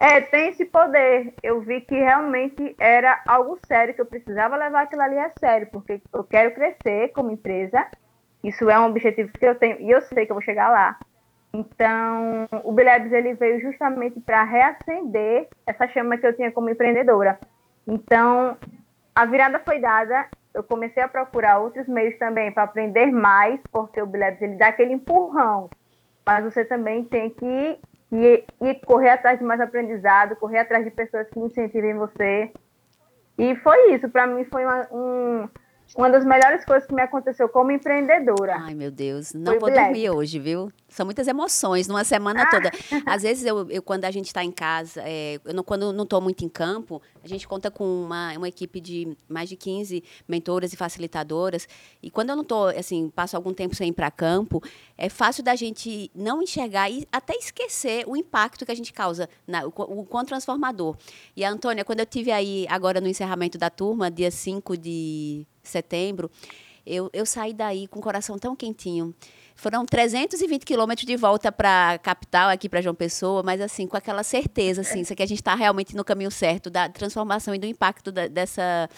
[0.00, 1.34] É, tem esse poder.
[1.42, 5.68] Eu vi que realmente era algo sério, que eu precisava levar aquilo ali a sério,
[5.72, 7.84] porque eu quero crescer como empresa.
[8.42, 10.96] Isso é um objetivo que eu tenho e eu sei que eu vou chegar lá.
[11.52, 17.38] Então, o Bilebs ele veio justamente para reacender essa chama que eu tinha como empreendedora.
[17.86, 18.56] Então,
[19.14, 20.28] a virada foi dada.
[20.54, 24.68] Eu comecei a procurar outros meios também para aprender mais, porque o Bilebs ele dá
[24.68, 25.70] aquele empurrão,
[26.24, 27.78] mas você também tem que
[28.12, 32.50] ir, ir correr atrás de mais aprendizado, correr atrás de pessoas que incentivem você.
[33.38, 34.08] E foi isso.
[34.08, 35.48] Para mim, foi uma, um
[35.96, 38.56] uma das melhores coisas que me aconteceu como empreendedora.
[38.60, 40.70] Ai, meu Deus, não vou dormir hoje, viu?
[40.88, 42.50] São muitas emoções numa semana ah.
[42.50, 42.70] toda.
[43.06, 46.04] Às vezes, eu, eu quando a gente está em casa, é, eu não, quando não
[46.04, 50.02] estou muito em campo, a gente conta com uma, uma equipe de mais de 15
[50.26, 51.68] mentoras e facilitadoras.
[52.02, 54.62] E quando eu não estou, assim, passo algum tempo sem ir para campo,
[54.96, 59.28] é fácil da gente não enxergar e até esquecer o impacto que a gente causa,
[59.46, 60.96] na, o, o quão transformador.
[61.36, 65.46] E a Antônia, quando eu tive aí agora no encerramento da turma, dia 5 de
[65.68, 66.30] setembro,
[66.86, 69.14] eu, eu saí daí com o coração tão quentinho.
[69.54, 73.96] Foram 320 quilômetros de volta para a capital, aqui para João Pessoa, mas assim, com
[73.96, 77.66] aquela certeza, assim, que a gente está realmente no caminho certo da transformação e do
[77.66, 78.88] impacto da, dessa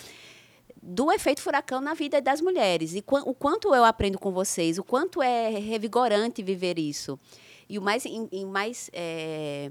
[0.83, 2.95] do efeito furacão na vida das mulheres.
[2.95, 7.19] E o quanto eu aprendo com vocês, o quanto é revigorante viver isso.
[7.69, 8.05] E o mais,
[8.47, 9.71] mais é,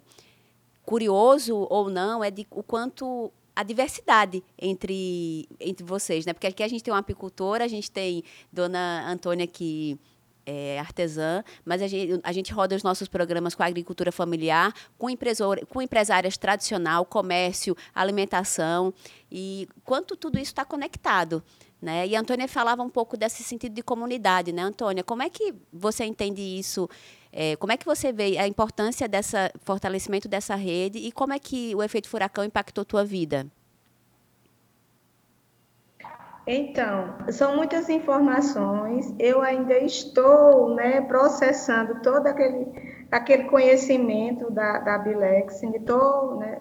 [0.86, 6.32] curioso ou não é de o quanto a diversidade entre, entre vocês, né?
[6.32, 10.00] Porque aqui a gente tem uma apicultora, a gente tem Dona Antônia que
[10.46, 15.08] é artesã, mas a gente, a gente roda os nossos programas com agricultura familiar, com,
[15.68, 18.94] com empresárias tradicional, comércio, alimentação,
[19.30, 21.44] e quanto tudo isso está conectado.
[21.82, 22.08] Né?
[22.08, 25.04] E a Antônia falava um pouco desse sentido de comunidade, né, Antônia?
[25.04, 26.90] Como é que você entende isso?
[27.32, 31.40] É, como é que você vê a importância dessa fortalecimento dessa rede e como é
[31.40, 33.46] que o efeito furacão impactou tua vida?
[36.52, 39.14] Então, são muitas informações.
[39.20, 42.66] Eu ainda estou né, processando todo aquele,
[43.12, 45.62] aquele conhecimento da, da Bilex.
[45.62, 46.60] Estou, né,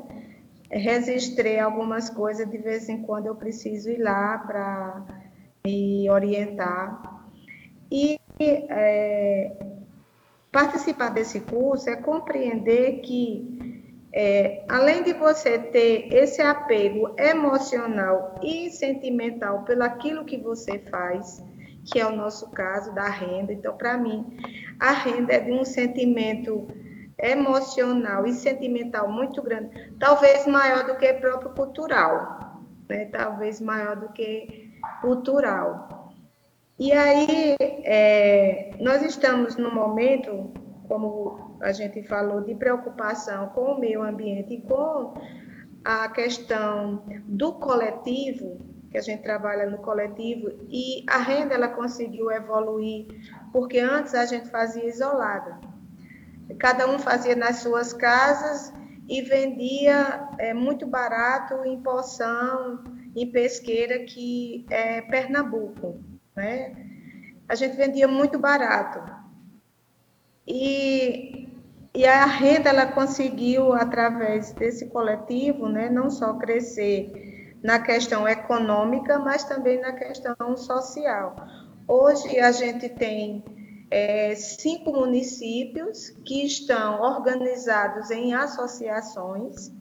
[0.70, 5.06] registrei algumas coisas, de vez em quando eu preciso ir lá para
[5.64, 7.24] me orientar.
[7.90, 9.56] E é,
[10.58, 18.68] participar desse curso é compreender que, é, além de você ter esse apego emocional e
[18.70, 21.40] sentimental pelo aquilo que você faz,
[21.84, 24.36] que é o nosso caso da renda, então, para mim,
[24.80, 26.66] a renda é de um sentimento
[27.20, 33.04] emocional e sentimental muito grande, talvez maior do que próprio cultural, né?
[33.12, 35.97] talvez maior do que cultural.
[36.78, 40.52] E aí, é, nós estamos no momento,
[40.86, 45.12] como a gente falou, de preocupação com o meio ambiente e com
[45.84, 48.60] a questão do coletivo,
[48.92, 53.08] que a gente trabalha no coletivo, e a renda ela conseguiu evoluir,
[53.52, 55.58] porque antes a gente fazia isolada.
[56.60, 58.72] Cada um fazia nas suas casas
[59.08, 62.84] e vendia é, muito barato em porção,
[63.16, 66.17] em Pesqueira, que é Pernambuco.
[66.38, 66.72] Né?
[67.48, 69.12] A gente vendia muito barato.
[70.46, 71.48] E,
[71.92, 79.18] e a renda ela conseguiu, através desse coletivo, né, não só crescer na questão econômica,
[79.18, 81.34] mas também na questão social.
[81.88, 83.44] Hoje a gente tem
[83.90, 89.72] é, cinco municípios que estão organizados em associações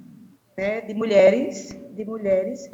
[0.58, 2.68] né, de mulheres, de mulheres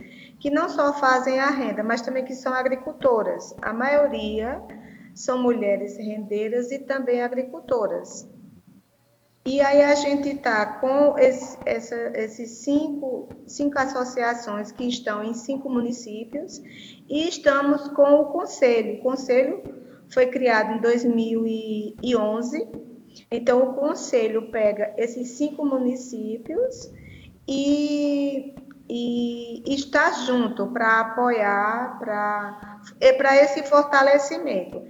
[0.44, 3.56] que não só fazem a renda, mas também que são agricultoras.
[3.62, 4.62] A maioria
[5.16, 8.28] são mulheres rendeiras e também agricultoras.
[9.46, 15.34] E aí a gente está com esse, essa, esses cinco, cinco associações que estão em
[15.34, 16.62] cinco municípios
[17.10, 18.96] e estamos com o conselho.
[18.96, 19.64] O conselho
[20.10, 22.68] foi criado em 2011.
[23.32, 26.92] Então, o conselho pega esses cinco municípios
[27.48, 28.54] e,
[28.90, 34.82] e está junto para apoiar, para esse fortalecimento.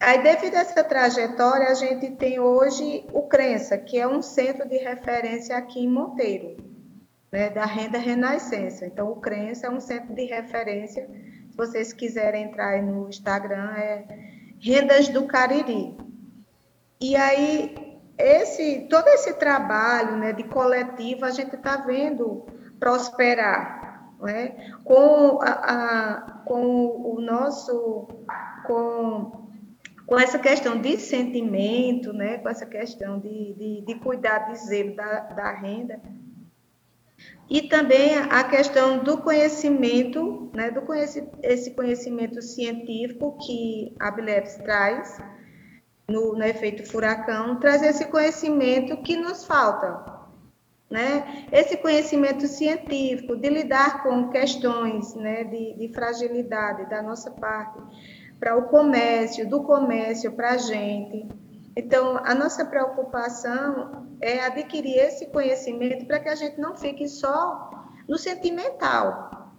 [0.00, 4.68] Aí, devido a essa trajetória, a gente tem hoje o Crença, que é um centro
[4.68, 6.56] de referência aqui em Monteiro,
[7.32, 8.86] né, da renda renascença.
[8.86, 11.08] Então, o Crença é um centro de referência.
[11.50, 14.04] Se vocês quiserem entrar no Instagram, é
[14.60, 15.96] Rendas do Cariri.
[17.00, 22.46] E aí, esse, todo esse trabalho né, de coletivo, a gente está vendo
[22.78, 24.14] prosperar.
[24.20, 24.72] Né?
[24.84, 28.08] Com, a, a, com o nosso.
[28.66, 29.48] Com,
[30.06, 34.96] com essa questão de sentimento, né, com essa questão de, de, de cuidar de zelo
[34.96, 36.00] da, da renda,
[37.50, 44.56] e também a questão do conhecimento, né, do conheci esse conhecimento científico que a Bileps
[44.56, 45.18] traz
[46.06, 50.17] no, no, efeito furacão, traz esse conhecimento que nos falta,
[50.90, 51.46] né?
[51.52, 57.78] Esse conhecimento científico de lidar com questões, né, de, de fragilidade da nossa parte
[58.40, 61.26] para o comércio, do comércio para a gente,
[61.78, 67.70] então, a nossa preocupação é adquirir esse conhecimento para que a gente não fique só
[68.08, 69.54] no sentimental.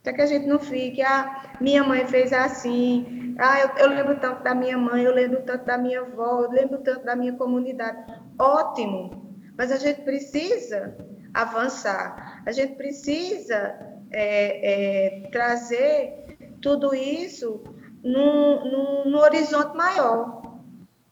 [0.00, 4.20] Para que a gente não fique, ah, minha mãe fez assim, ah, eu, eu lembro
[4.20, 7.32] tanto da minha mãe, eu lembro tanto da minha avó, eu lembro tanto da minha
[7.32, 7.98] comunidade.
[8.38, 9.23] Ótimo,
[9.56, 10.96] mas a gente precisa
[11.32, 13.74] avançar, a gente precisa
[14.10, 17.62] é, é, trazer tudo isso
[18.02, 20.42] no, no horizonte maior.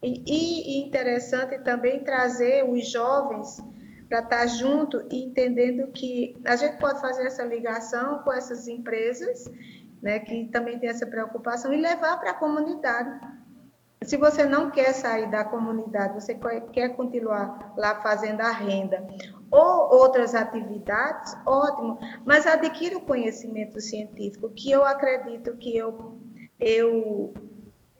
[0.05, 3.63] E, interessante também trazer os jovens
[4.09, 9.49] para estar junto e entendendo que a gente pode fazer essa ligação com essas empresas,
[10.01, 13.09] né, que também tem essa preocupação, e levar para a comunidade.
[14.03, 16.37] Se você não quer sair da comunidade, você
[16.71, 19.05] quer continuar lá fazendo a renda
[19.51, 26.19] ou outras atividades, ótimo, mas adquira o conhecimento científico, que eu acredito que eu,
[26.59, 27.33] eu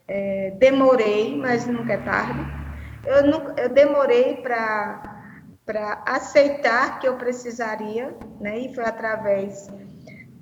[0.08, 2.40] é, demorei, mas nunca é tarde.
[3.06, 5.12] Eu, eu demorei para
[5.66, 8.60] para aceitar que eu precisaria, né?
[8.60, 9.70] E foi através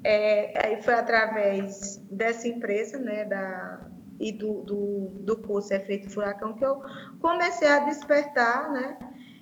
[0.03, 3.26] é, foi através dessa empresa, né?
[3.26, 3.90] Da
[4.22, 6.82] e do, do, do curso Efeito Furacão que eu
[7.19, 8.97] comecei a despertar, né?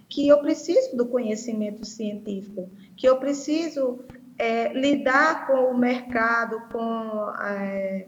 [0.08, 4.00] Que eu preciso do conhecimento científico, que eu preciso
[4.38, 8.08] é, lidar com o mercado, com é,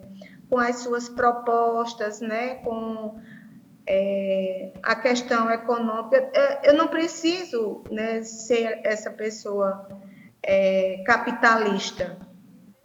[0.51, 3.15] com as suas propostas, né, com
[3.87, 6.29] é, a questão econômica.
[6.61, 9.87] Eu não preciso né, ser essa pessoa
[10.43, 12.17] é, capitalista,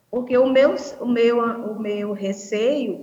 [0.08, 3.02] porque o meu, o, meu, o meu receio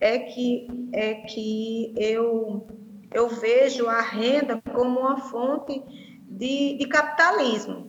[0.00, 2.66] é que, é que eu,
[3.12, 5.82] eu vejo a renda como uma fonte
[6.28, 7.86] de, de capitalismo,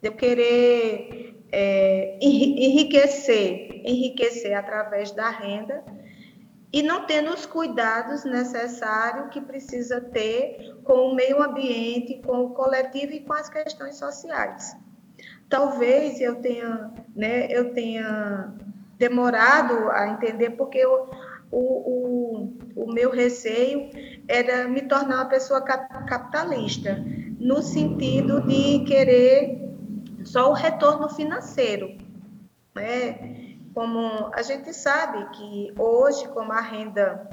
[0.00, 5.84] de eu querer é, enriquecer enriquecer através da renda
[6.72, 12.50] e não tendo os cuidados necessários que precisa ter com o meio ambiente, com o
[12.50, 14.76] coletivo e com as questões sociais.
[15.48, 18.52] Talvez eu tenha, né, eu tenha
[18.98, 21.10] demorado a entender porque eu,
[21.50, 23.90] o, o, o meu receio
[24.28, 27.04] era me tornar uma pessoa capitalista,
[27.38, 29.60] no sentido de querer
[30.24, 31.96] só o retorno financeiro.
[32.74, 33.46] Né?
[33.76, 37.28] como a gente sabe que hoje, como a renda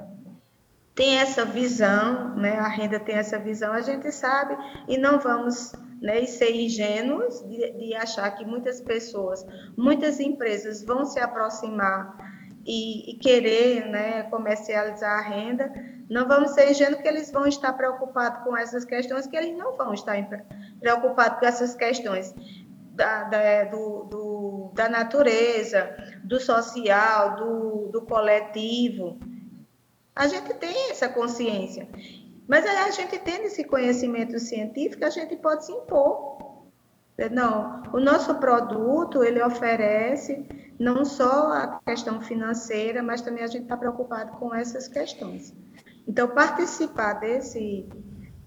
[0.94, 5.72] tem essa visão, né, a renda tem essa visão, a gente sabe e não vamos
[6.04, 9.44] né, ser ingênuos de, de achar que muitas pessoas,
[9.76, 12.16] muitas empresas vão se aproximar
[12.66, 15.74] e, e, querer né, comercializar a renda,
[16.10, 19.76] não vamos ser ingênuos que eles vão estar preocupados com essas questões, que eles não
[19.76, 20.16] vão estar
[20.80, 22.36] preocupados com essas questões
[22.94, 24.34] da, da, do, do
[24.64, 29.20] do, da natureza, do social, do, do coletivo.
[30.16, 31.88] A gente tem essa consciência.
[32.48, 36.64] Mas aí a gente tendo esse conhecimento científico, a gente pode se impor.
[37.32, 40.46] Não, o nosso produto, ele oferece
[40.80, 45.54] não só a questão financeira, mas também a gente está preocupado com essas questões.
[46.08, 47.88] Então, participar desse,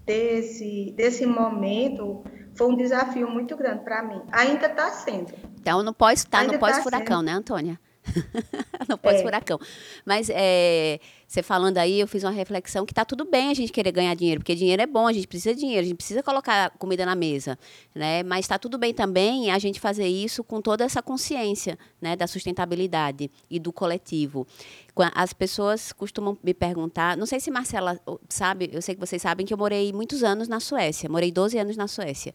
[0.04, 2.24] desse, desse momento
[2.54, 4.20] foi um desafio muito grande para mim.
[4.32, 5.32] Ainda está sendo.
[5.60, 7.80] Então, não pode estar no pós-furacão, tá né, Antônia?
[8.88, 9.58] no pós-furacão.
[9.62, 9.66] É.
[10.04, 13.72] Mas é, você falando aí, eu fiz uma reflexão que tá tudo bem a gente
[13.72, 16.22] querer ganhar dinheiro, porque dinheiro é bom, a gente precisa de dinheiro, a gente precisa
[16.22, 17.58] colocar comida na mesa,
[17.94, 18.22] né?
[18.22, 22.26] Mas está tudo bem também a gente fazer isso com toda essa consciência, né, da
[22.26, 24.46] sustentabilidade e do coletivo.
[25.14, 29.44] As pessoas costumam me perguntar, não sei se Marcela sabe, eu sei que vocês sabem
[29.44, 32.32] que eu morei muitos anos na Suécia, morei 12 anos na Suécia.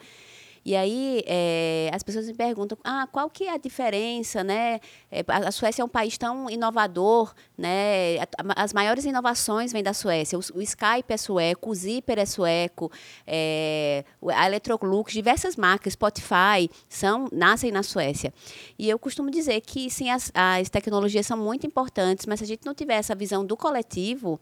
[0.64, 4.80] E aí é, as pessoas me perguntam, ah, qual que é a diferença, né?
[5.12, 8.18] É, a Suécia é um país tão inovador, né?
[8.55, 10.38] As maiores inovações vêm da Suécia.
[10.38, 12.91] O, o Skype é sueco, o Zipper é sueco,
[13.26, 18.34] é, a Electrolux, diversas marcas, Spotify, são nascem na Suécia.
[18.78, 22.47] E eu costumo dizer que sim, as, as tecnologias são muito importantes, mas se a
[22.47, 24.39] gente não tiver essa visão do coletivo,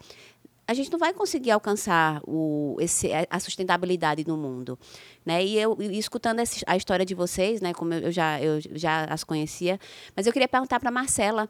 [0.70, 4.78] a gente não vai conseguir alcançar o, esse, a sustentabilidade no mundo.
[5.26, 5.44] Né?
[5.44, 9.02] E eu e escutando essa, a história de vocês, né, como eu já, eu já
[9.06, 9.80] as conhecia,
[10.14, 11.48] mas eu queria perguntar para Marcela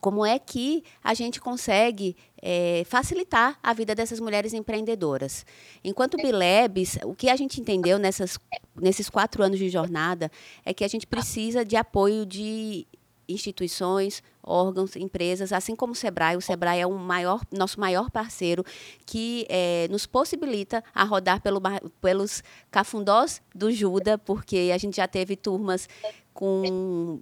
[0.00, 5.46] como é que a gente consegue é, facilitar a vida dessas mulheres empreendedoras.
[5.84, 8.36] Enquanto Bilebs, o que a gente entendeu nessas,
[8.74, 10.28] nesses quatro anos de jornada
[10.64, 12.88] é que a gente precisa de apoio de
[13.28, 16.36] instituições, órgãos, empresas, assim como o Sebrae.
[16.36, 18.64] O Sebrae é o maior, nosso maior parceiro
[19.06, 21.60] que é, nos possibilita a rodar pelo,
[22.00, 25.88] pelos cafundós do Juda, porque a gente já teve turmas
[26.34, 27.20] com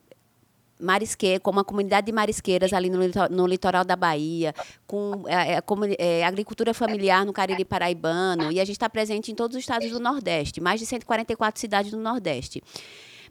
[0.81, 2.99] marisque, com uma comunidade de marisqueiras ali no,
[3.31, 4.55] no litoral da Bahia,
[4.87, 5.61] com é,
[5.99, 9.91] é, agricultura familiar no Cariri Paraibano, e a gente está presente em todos os estados
[9.91, 12.63] do Nordeste, mais de 144 cidades do Nordeste.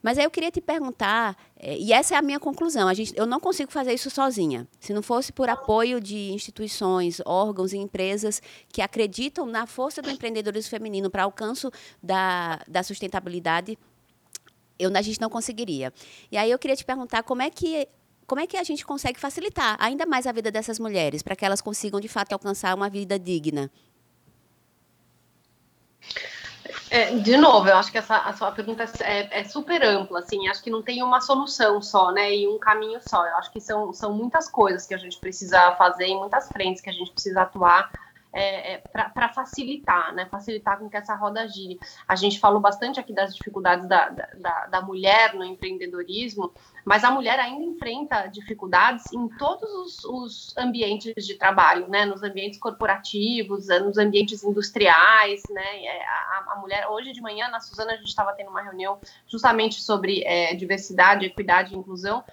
[0.01, 3.13] Mas aí eu queria te perguntar, é, e essa é a minha conclusão, a gente,
[3.15, 4.67] eu não consigo fazer isso sozinha.
[4.79, 10.09] Se não fosse por apoio de instituições, órgãos e empresas que acreditam na força do
[10.09, 11.67] empreendedorismo feminino para alcance
[12.01, 13.77] da, da sustentabilidade,
[14.77, 15.93] eu, a gente não conseguiria.
[16.31, 17.87] E aí eu queria te perguntar como é que
[18.25, 21.43] como é que a gente consegue facilitar ainda mais a vida dessas mulheres para que
[21.43, 23.71] elas consigam de fato alcançar uma vida digna?
[26.89, 30.47] É, de novo, eu acho que essa a sua pergunta é, é, super ampla, assim,
[30.47, 33.25] acho que não tem uma solução só, né, e um caminho só.
[33.25, 36.81] Eu acho que são, são muitas coisas que a gente precisa fazer, em muitas frentes
[36.81, 37.89] que a gente precisa atuar
[38.31, 40.27] é, é, para facilitar, né?
[40.27, 41.79] Facilitar com que essa roda gire.
[42.07, 46.53] A gente falou bastante aqui das dificuldades da, da, da, mulher no empreendedorismo,
[46.89, 52.03] mas a mulher ainda enfrenta dificuldades em todos os, os ambientes de trabalho, né?
[52.03, 55.85] Nos ambientes corporativos, nos ambientes industriais, né?
[55.85, 58.99] É, a, a mulher, hoje de manhã, na Suzana, a gente estava tendo uma reunião
[59.27, 62.23] justamente sobre é, diversidade, equidade e inclusão,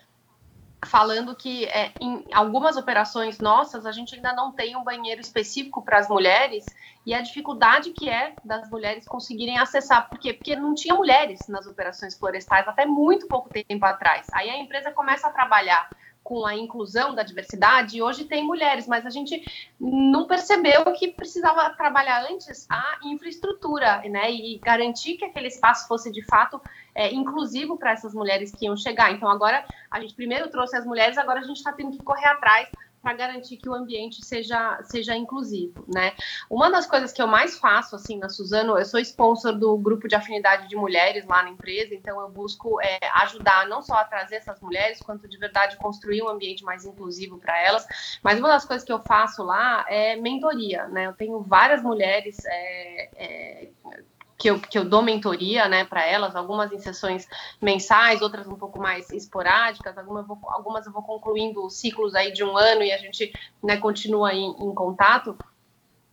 [0.84, 5.82] falando que é, em algumas operações nossas a gente ainda não tem um banheiro específico
[5.82, 6.74] para as mulheres
[7.04, 10.34] e a dificuldade que é das mulheres conseguirem acessar, por quê?
[10.34, 14.28] Porque não tinha mulheres nas operações florestais até muito pouco tempo atrás.
[14.32, 15.88] Aí a empresa começa a trabalhar
[16.26, 19.44] com a inclusão da diversidade, hoje tem mulheres, mas a gente
[19.78, 26.10] não percebeu que precisava trabalhar antes a infraestrutura, né, e garantir que aquele espaço fosse
[26.10, 26.60] de fato
[26.92, 29.12] é, inclusivo para essas mulheres que iam chegar.
[29.12, 32.26] Então agora a gente primeiro trouxe as mulheres, agora a gente está tendo que correr
[32.26, 32.68] atrás
[33.06, 36.12] para garantir que o ambiente seja, seja inclusivo, né?
[36.50, 40.08] Uma das coisas que eu mais faço, assim, na Suzano, eu sou sponsor do grupo
[40.08, 44.04] de afinidade de mulheres lá na empresa, então eu busco é, ajudar não só a
[44.04, 47.86] trazer essas mulheres, quanto de verdade construir um ambiente mais inclusivo para elas,
[48.24, 51.06] mas uma das coisas que eu faço lá é mentoria, né?
[51.06, 53.68] Eu tenho várias mulheres é, é,
[54.38, 57.26] que eu, que eu dou mentoria né, para elas, algumas em sessões
[57.60, 62.32] mensais, outras um pouco mais esporádicas, algumas eu vou, algumas eu vou concluindo ciclos aí
[62.32, 63.32] de um ano e a gente
[63.62, 65.36] né, continua em, em contato.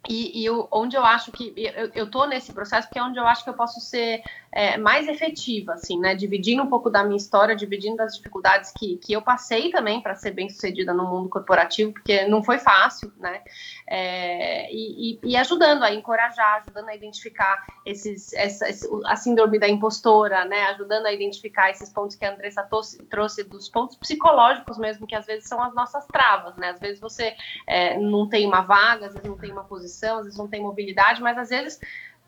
[0.08, 1.54] E, e eu, onde eu acho que
[1.96, 5.08] eu, estou nesse processo, porque é onde eu acho que eu posso ser é, mais
[5.08, 6.14] efetiva, assim, né?
[6.14, 10.14] Dividindo um pouco da minha história, dividindo das dificuldades que, que eu passei também para
[10.14, 13.42] ser bem sucedida no mundo corporativo, porque não foi fácil, né?
[13.88, 18.66] É, e, e, ajudando a encorajar, ajudando a identificar esses, essa,
[19.06, 20.66] a síndrome da impostora, né?
[20.66, 25.16] Ajudando a identificar esses pontos que a Andressa trouxe, trouxe dos pontos psicológicos mesmo, que
[25.16, 26.72] às vezes são as nossas travas, né?
[26.72, 27.34] Às vezes você
[27.66, 30.62] é, não tem uma vaga, às vezes não tem uma posição às vezes não tem
[30.62, 31.80] mobilidade, mas às vezes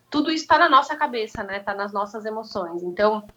[0.09, 1.57] tudo isso está na nossa cabeça, né?
[1.57, 2.83] Está nas nossas emoções.
[2.83, 3.27] Então,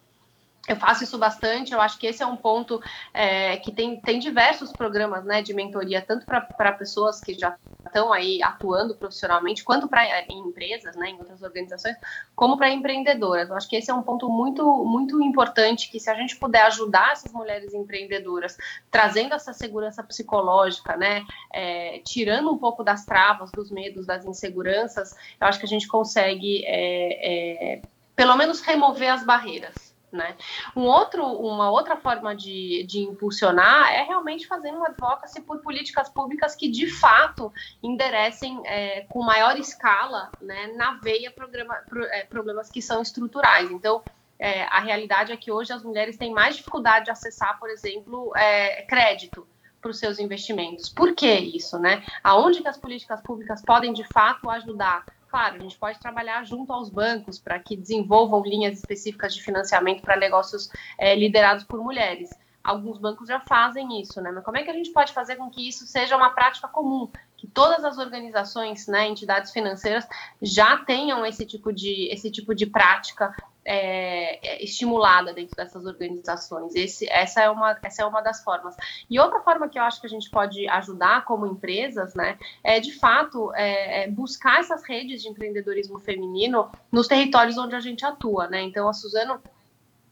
[0.69, 2.81] eu faço isso bastante, eu acho que esse é um ponto
[3.15, 7.57] é, que tem, tem diversos programas né, de mentoria, tanto para pessoas que já
[7.87, 11.97] estão aí atuando profissionalmente, quanto para é, empresas, né, em outras organizações,
[12.37, 13.49] como para empreendedoras.
[13.49, 16.67] Eu acho que esse é um ponto muito, muito importante, que se a gente puder
[16.67, 18.59] ajudar essas mulheres empreendedoras,
[18.91, 25.17] trazendo essa segurança psicológica, né, é, tirando um pouco das travas, dos medos, das inseguranças,
[25.41, 27.83] eu acho que a gente consegue, é, é
[28.15, 29.88] pelo menos, remover as barreiras.
[30.11, 30.37] Né?
[30.75, 36.09] Um outro, uma outra forma de, de impulsionar é realmente fazer uma advocacy por políticas
[36.09, 37.53] públicas que de fato
[37.83, 43.71] enderecem é, com maior escala né, na veia programa, pro, é, problemas que são estruturais.
[43.71, 44.03] Então,
[44.39, 48.33] é, a realidade é que hoje as mulheres têm mais dificuldade de acessar, por exemplo,
[48.37, 49.47] é, crédito
[49.81, 50.89] para os seus investimentos.
[50.89, 51.79] Por que isso?
[51.79, 52.03] Né?
[52.23, 55.05] Aonde que as políticas públicas podem de fato ajudar?
[55.29, 60.01] Claro, a gente pode trabalhar junto aos bancos para que desenvolvam linhas específicas de financiamento
[60.01, 62.31] para negócios é, liderados por mulheres.
[62.65, 64.31] Alguns bancos já fazem isso, né?
[64.31, 67.11] Mas como é que a gente pode fazer com que isso seja uma prática comum?
[67.37, 70.07] Que todas as organizações, né, entidades financeiras
[70.41, 73.35] já tenham esse tipo de, esse tipo de prática
[73.71, 76.75] é, é, estimulada dentro dessas organizações.
[76.75, 78.75] Esse, essa, é uma, essa é uma das formas.
[79.11, 82.81] E outra forma que eu acho que a gente pode ajudar como empresas, né, é
[82.81, 88.07] de fato é, é buscar essas redes de empreendedorismo feminino nos territórios onde a gente
[88.07, 88.63] atua, né?
[88.63, 89.39] Então a Suzano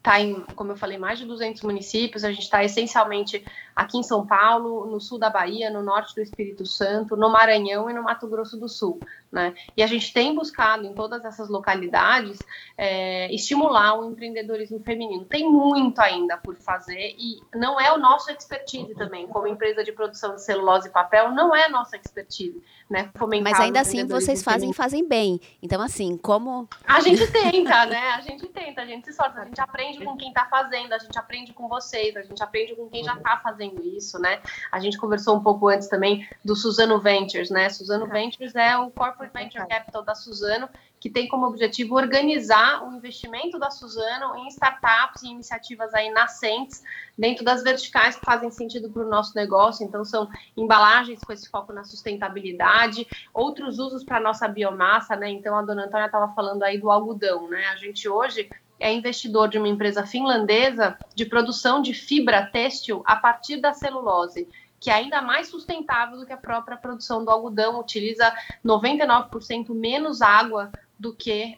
[0.07, 2.23] está em, como eu falei, mais de 200 municípios.
[2.23, 3.45] A gente está essencialmente
[3.75, 7.91] aqui em São Paulo, no sul da Bahia, no norte do Espírito Santo, no Maranhão
[7.91, 9.01] e no Mato Grosso do Sul.
[9.37, 9.55] Né?
[9.76, 12.39] E a gente tem buscado em todas essas localidades
[12.76, 15.24] é, estimular o empreendedorismo feminino.
[15.24, 19.93] Tem muito ainda por fazer e não é o nosso expertise também, como empresa de
[19.93, 22.62] produção de celulose e papel, não é a nossa expertise.
[22.89, 23.11] Né?
[23.43, 25.41] Mas ainda assim vocês fazem fazem bem.
[25.61, 26.68] Então, assim, como.
[26.87, 28.11] A gente tenta, né?
[28.11, 30.93] A gente tenta, a gente se esforça, a gente aprende aprende com quem está fazendo,
[30.93, 34.41] a gente aprende com vocês, a gente aprende com quem já está fazendo isso, né?
[34.72, 37.68] A gente conversou um pouco antes também do Suzano Ventures, né?
[37.68, 40.68] Suzano Ventures é o Corporate Venture Capital da Suzano,
[40.99, 46.83] que tem como objetivo organizar o investimento da Suzano em startups e iniciativas aí nascentes
[47.16, 49.85] dentro das verticais que fazem sentido para o nosso negócio.
[49.85, 55.29] Então, são embalagens com esse foco na sustentabilidade, outros usos para a nossa biomassa, né?
[55.29, 57.66] Então, a dona Antônia estava falando aí do algodão, né?
[57.66, 58.49] A gente hoje
[58.79, 64.49] é investidor de uma empresa finlandesa de produção de fibra têxtil a partir da celulose,
[64.81, 68.33] que é ainda mais sustentável do que a própria produção do algodão, utiliza
[68.64, 71.57] 99% menos água do que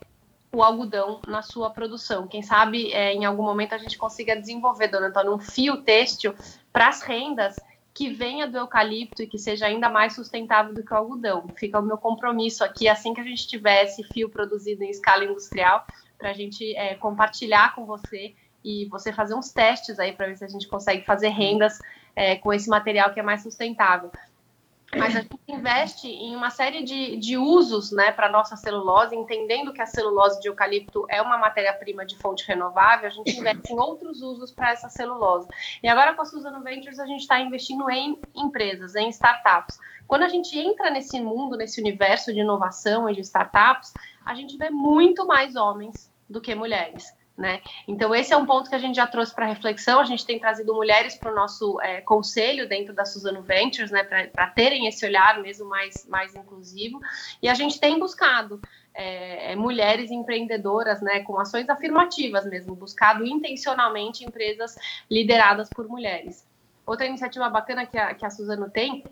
[0.52, 2.26] o algodão na sua produção.
[2.26, 6.34] Quem sabe é, em algum momento a gente consiga desenvolver, dona Antônia, um fio têxtil
[6.72, 7.56] para as rendas
[7.92, 11.48] que venha do eucalipto e que seja ainda mais sustentável do que o algodão.
[11.56, 15.24] Fica o meu compromisso aqui, assim que a gente tiver esse fio produzido em escala
[15.24, 15.84] industrial,
[16.16, 20.36] para a gente é, compartilhar com você e você fazer uns testes aí para ver
[20.36, 21.78] se a gente consegue fazer rendas
[22.18, 24.10] é, com esse material que é mais sustentável.
[24.96, 29.14] Mas a gente investe em uma série de, de usos né, para a nossa celulose,
[29.14, 33.72] entendendo que a celulose de eucalipto é uma matéria-prima de fonte renovável, a gente investe
[33.72, 35.46] em outros usos para essa celulose.
[35.80, 39.78] E agora com a Suzano Ventures, a gente está investindo em empresas, em startups.
[40.08, 43.92] Quando a gente entra nesse mundo, nesse universo de inovação e de startups,
[44.24, 47.12] a gente vê muito mais homens do que mulheres.
[47.38, 47.62] Né?
[47.86, 50.00] Então, esse é um ponto que a gente já trouxe para reflexão.
[50.00, 54.02] A gente tem trazido mulheres para o nosso é, conselho dentro da Suzano Ventures, né,
[54.02, 56.98] para terem esse olhar mesmo mais, mais inclusivo.
[57.40, 58.60] E a gente tem buscado
[58.92, 64.74] é, é, mulheres empreendedoras, né, com ações afirmativas mesmo, buscado intencionalmente empresas
[65.08, 66.44] lideradas por mulheres.
[66.88, 69.04] Outra iniciativa bacana que a, que a Suzano tem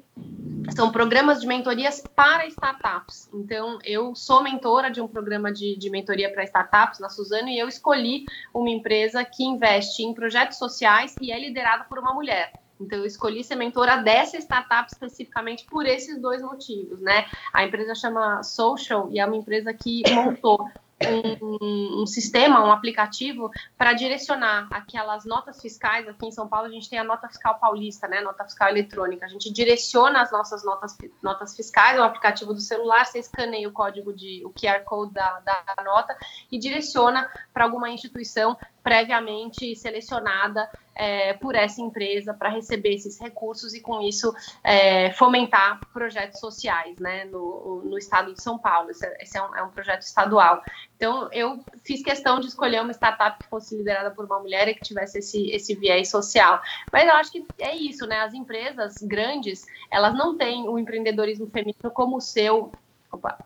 [0.74, 3.28] são programas de mentorias para startups.
[3.34, 7.58] Então, eu sou mentora de um programa de, de mentoria para startups na Suzano e
[7.58, 8.24] eu escolhi
[8.54, 12.50] uma empresa que investe em projetos sociais e é liderada por uma mulher.
[12.80, 17.26] Então, eu escolhi ser mentora dessa startup especificamente por esses dois motivos, né?
[17.52, 20.66] A empresa chama Social e é uma empresa que montou
[21.04, 26.08] um, um, sistema, um aplicativo para direcionar aquelas notas fiscais.
[26.08, 28.20] Aqui em São Paulo a gente tem a nota fiscal paulista, né?
[28.20, 29.26] Nota fiscal eletrônica.
[29.26, 33.72] A gente direciona as nossas notas, notas fiscais, o aplicativo do celular, você escaneia o
[33.72, 36.16] código de o QR Code da, da nota
[36.50, 38.56] e direciona para alguma instituição
[38.86, 44.32] previamente selecionada é, por essa empresa para receber esses recursos e, com isso,
[44.62, 48.88] é, fomentar projetos sociais né, no, no, estado de São Paulo.
[48.92, 50.62] Esse, é, esse é, um, é, um, projeto estadual.
[50.94, 54.74] Então, eu fiz questão de escolher uma startup que fosse liderada por uma mulher e
[54.74, 56.62] que tivesse esse, esse viés social.
[56.92, 58.20] Mas eu acho que é isso, né?
[58.20, 62.70] As empresas grandes, elas não têm o empreendedorismo feminino como o seu.
[63.10, 63.36] Opa,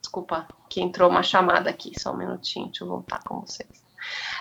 [0.00, 3.85] desculpa, que entrou uma chamada aqui, só um minutinho, deixa eu voltar com vocês.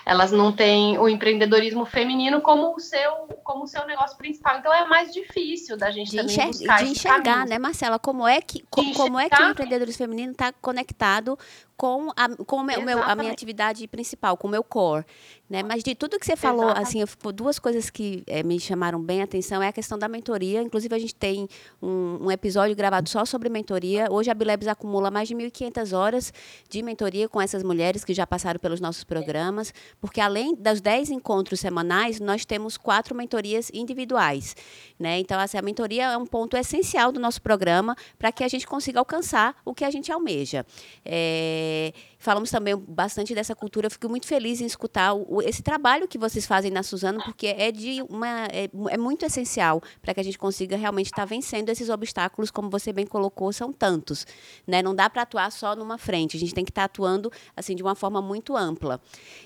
[0.05, 3.11] Elas não têm o empreendedorismo feminino como o seu,
[3.43, 4.59] como o seu negócio principal.
[4.59, 7.97] Então é mais difícil da gente de também enxer buscar de enxergar, né, Marcela?
[7.97, 11.37] Como é que, como, como é que o empreendedorismo feminino está conectado
[11.78, 15.05] com, a, com meu, meu, a minha atividade principal, com o meu core.
[15.49, 15.61] Né?
[15.61, 19.21] Mas de tudo que você falou, assim, eu, duas coisas que é, me chamaram bem
[19.21, 20.61] a atenção é a questão da mentoria.
[20.61, 21.47] Inclusive, a gente tem
[21.82, 24.07] um, um episódio gravado só sobre mentoria.
[24.09, 26.34] Hoje, a Bilebs acumula mais de 1.500 horas
[26.67, 31.11] de mentoria com essas mulheres que já passaram pelos nossos programas, porque além dos 10
[31.11, 34.55] encontros semanais, nós temos quatro mentorias individuais.
[34.97, 35.19] Né?
[35.19, 38.65] Então, assim, a mentoria é um ponto essencial do nosso programa para que a gente
[38.65, 40.65] consiga alcançar o que a gente almeja.
[41.03, 41.93] É, eh,
[42.26, 43.86] falamos também bastante dessa cultura.
[43.86, 47.47] Eu fico muito feliz em escutar o, esse trabalho que vocês fazem na Suzano, porque
[47.47, 51.26] é de uma é, é muito essencial para que a gente consiga realmente estar tá
[51.26, 54.26] vencendo esses obstáculos, como você bem colocou, são tantos,
[54.65, 54.82] né?
[54.82, 56.36] Não dá para atuar só numa frente.
[56.36, 58.99] A gente tem que estar tá atuando assim de uma forma muito ampla.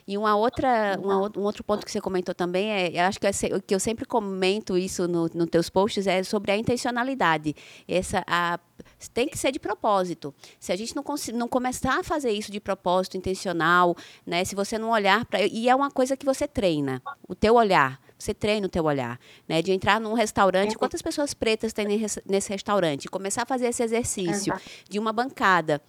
[0.07, 3.27] E uma outra, uma, um outro ponto que você comentou também é, eu acho que,
[3.27, 7.53] eu, que eu sempre comento isso nos no teus posts é sobre a intencionalidade.
[7.87, 8.57] Essa a
[9.13, 10.33] tem que ser de propósito.
[10.59, 11.03] Se a gente não,
[11.33, 13.95] não começar a fazer isso de propósito intencional,
[14.25, 14.45] né?
[14.45, 17.99] Se você não olhar para e é uma coisa que você treina, o teu olhar.
[18.17, 19.17] Você treina o teu olhar,
[19.47, 19.61] né?
[19.61, 21.87] De entrar num restaurante, quantas pessoas pretas tem
[22.25, 23.07] nesse restaurante?
[23.07, 24.53] Começar a fazer esse exercício
[24.89, 25.81] de uma bancada.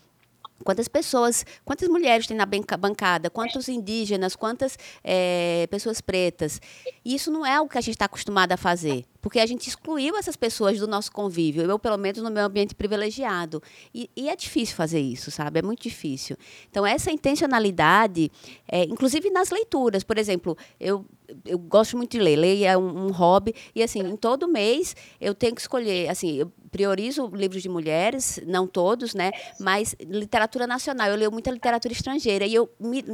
[0.64, 6.60] Quantas pessoas, quantas mulheres tem na bancada, quantos indígenas, quantas é, pessoas pretas.
[7.04, 10.16] Isso não é o que a gente está acostumado a fazer porque a gente excluiu
[10.16, 13.62] essas pessoas do nosso convívio, eu, pelo menos, no meu ambiente privilegiado.
[13.94, 15.58] E, e é difícil fazer isso, sabe?
[15.58, 16.36] É muito difícil.
[16.70, 18.30] Então, essa intencionalidade,
[18.66, 21.04] é, inclusive nas leituras, por exemplo, eu,
[21.44, 24.96] eu gosto muito de ler, ler é um, um hobby, e assim, em todo mês
[25.20, 29.30] eu tenho que escolher, assim, eu priorizo livros de mulheres, não todos, né?
[29.58, 33.04] Mas literatura nacional, eu leio muita literatura estrangeira, e eu me,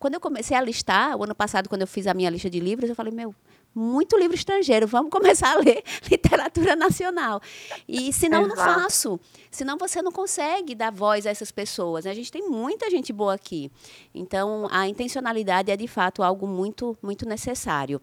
[0.00, 2.58] quando eu comecei a listar, o ano passado, quando eu fiz a minha lista de
[2.58, 3.34] livros, eu falei, meu,
[3.74, 7.40] muito livro estrangeiro, vamos começar a ler literatura nacional.
[7.86, 8.56] E senão Exato.
[8.56, 9.20] não faço.
[9.50, 12.06] Senão você não consegue dar voz a essas pessoas.
[12.06, 13.70] A gente tem muita gente boa aqui.
[14.14, 18.00] Então, a intencionalidade é de fato algo muito, muito necessário.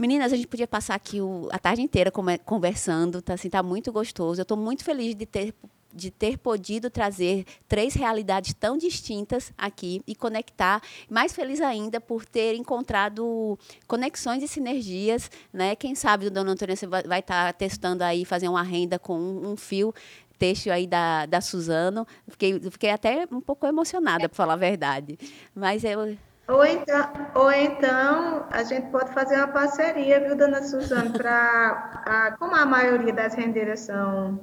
[0.00, 2.10] Meninas, a gente podia passar aqui o, a tarde inteira
[2.42, 4.40] conversando, tá, assim, tá muito gostoso.
[4.40, 5.54] Eu estou muito feliz de ter
[5.92, 10.80] de ter podido trazer três realidades tão distintas aqui e conectar.
[11.10, 15.74] Mais feliz ainda por ter encontrado conexões e sinergias, né?
[15.74, 16.76] Quem sabe, dona Antônia,
[17.06, 19.92] vai estar tá testando aí fazer uma renda com um, um fio
[20.38, 22.06] texto aí da, da Suzano.
[22.28, 25.18] Fiquei, fiquei até um pouco emocionada, para falar a verdade.
[25.52, 26.16] Mas eu,
[26.50, 32.54] ou então, ou então a gente pode fazer uma parceria, viu, dona Suzano, para como
[32.56, 34.40] a maioria das rendeiras são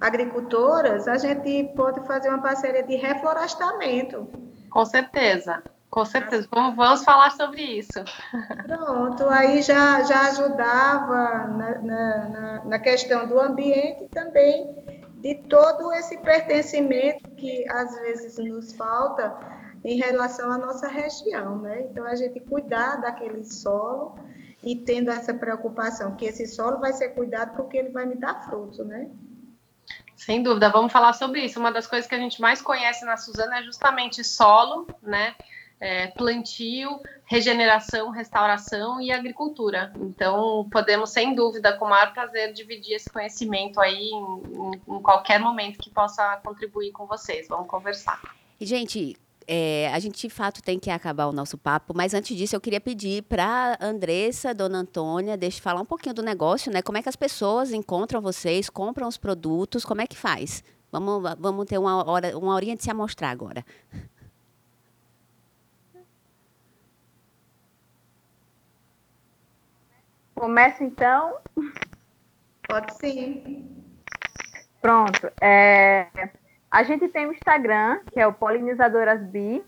[0.00, 4.28] agricultoras, a gente pode fazer uma parceria de reflorestamento.
[4.70, 6.48] Com certeza, com certeza.
[6.50, 8.04] Vamos, vamos falar sobre isso.
[8.66, 14.74] Pronto, aí já, já ajudava na, na, na questão do ambiente e também
[15.18, 19.34] de todo esse pertencimento que às vezes nos falta
[19.84, 21.82] em relação à nossa região, né?
[21.82, 24.18] Então a gente cuidar daquele solo
[24.62, 28.46] e tendo essa preocupação que esse solo vai ser cuidado porque ele vai me dar
[28.48, 29.10] fruto, né?
[30.16, 31.60] Sem dúvida, vamos falar sobre isso.
[31.60, 35.34] Uma das coisas que a gente mais conhece na Suzana é justamente solo, né?
[35.78, 39.92] É, plantio, regeneração, restauração e agricultura.
[39.96, 45.02] Então, podemos, sem dúvida, com o maior prazer, dividir esse conhecimento aí em, em, em
[45.02, 47.48] qualquer momento que possa contribuir com vocês.
[47.48, 48.22] Vamos conversar.
[48.58, 52.36] E, gente, é, a gente de fato tem que acabar o nosso papo, mas antes
[52.36, 56.82] disso eu queria pedir para Andressa, Dona Antônia, deixe falar um pouquinho do negócio, né?
[56.82, 60.62] Como é que as pessoas encontram vocês, compram os produtos, como é que faz?
[60.90, 63.64] Vamos, vamos ter uma hora, uma horinha de se amostrar agora.
[70.34, 71.38] Começa então.
[72.68, 73.66] Pode sim.
[74.80, 75.32] Pronto.
[75.40, 76.06] É,
[76.74, 79.64] a gente tem o Instagram, que é o Polinizadoras Bi,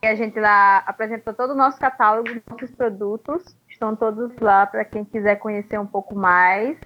[0.00, 3.56] e a gente lá apresenta todo o nosso catálogo nossos produtos.
[3.68, 6.78] Estão todos lá para quem quiser conhecer um pouco mais.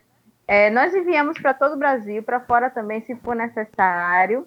[0.48, 4.46] É, nós enviamos para todo o Brasil, para fora também, se for necessário.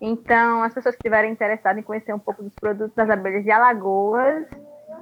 [0.00, 3.50] Então, as pessoas que estiverem interessadas em conhecer um pouco dos produtos das abelhas de
[3.50, 4.46] Alagoas,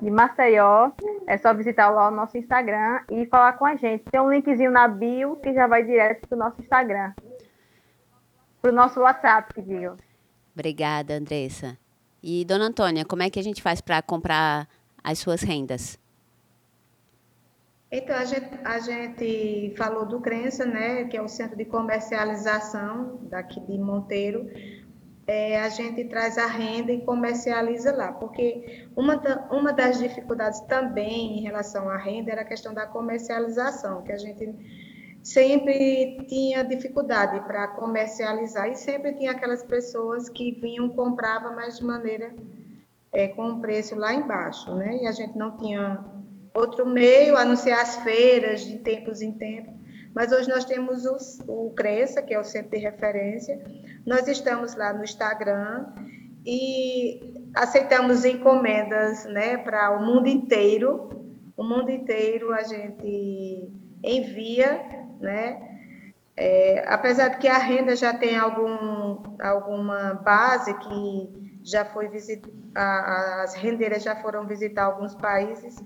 [0.03, 0.91] de Maceió,
[1.29, 4.03] é só visitar lá o nosso Instagram e falar com a gente.
[4.11, 7.13] Tem um linkzinho na bio que já vai direto para o nosso Instagram
[8.65, 9.95] para o nosso WhatsApp, que.
[10.55, 11.77] Obrigada, Andressa.
[12.23, 14.67] E, dona Antônia, como é que a gente faz para comprar
[15.03, 15.99] as suas rendas?
[17.93, 23.19] Então, a gente, a gente falou do Crença, né, que é o centro de comercialização
[23.25, 24.51] daqui de Monteiro.
[25.27, 30.61] é, a gente traz a renda e comercializa lá, porque uma, da, uma das dificuldades
[30.61, 34.84] também em relação à renda era a questão da comercialização, que a gente
[35.25, 41.85] sempre tinha dificuldade para comercializar e sempre tinha aquelas pessoas que vinham compravam, mas de
[41.85, 42.35] maneira
[43.11, 44.99] é, com um preço lá embaixo, né?
[45.03, 46.05] E a gente não tinha
[46.53, 49.73] outro meio a não ser as feiras de tempos em tempos.
[50.15, 51.17] Mas hoje nós temos o,
[51.49, 53.59] o Cresça, que é o centro de referência.
[54.07, 55.87] Nós estamos lá no Instagram
[56.45, 61.09] e aceitamos encomendas né, para o mundo inteiro.
[61.57, 63.73] O mundo inteiro a gente
[64.05, 65.75] envia né?
[66.37, 73.43] É, apesar de que a renda já tem algum, alguma base que já foi visitar,
[73.43, 75.77] as rendeiras já foram visitar alguns países,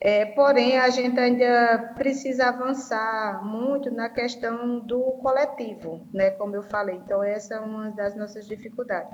[0.00, 6.30] é, porém a gente ainda precisa avançar muito na questão do coletivo, né?
[6.30, 9.12] Como eu falei, então essa é uma das nossas dificuldades.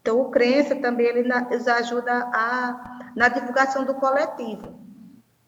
[0.00, 4.81] Então o crença também ele nos ajuda a, na divulgação do coletivo.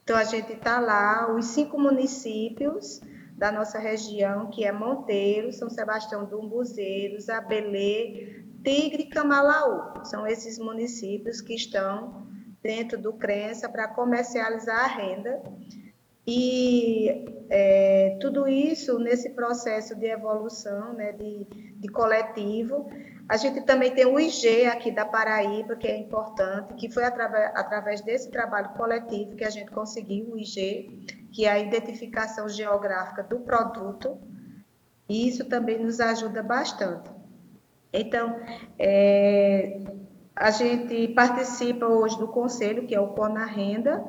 [0.04, 3.00] Então a gente está lá, os cinco municípios
[3.32, 10.04] da nossa região, que é Monteiro, São Sebastião do Umbuzeiros, Abelê, Tigre e Camalaú.
[10.04, 12.26] São esses municípios que estão
[12.62, 15.42] dentro do Crença para comercializar a renda.
[16.26, 21.44] E é, tudo isso nesse processo de evolução, né, de,
[21.78, 22.90] de coletivo.
[23.28, 28.02] A gente também tem o IG aqui da Paraíba, que é importante, que foi através,
[28.02, 33.40] desse trabalho coletivo que a gente conseguiu o IG, que é a identificação geográfica do
[33.40, 34.18] produto,
[35.08, 37.10] e isso também nos ajuda bastante.
[37.92, 38.38] Então,
[38.78, 39.80] é,
[40.36, 44.04] a gente participa hoje do conselho, que é o Cona Renda,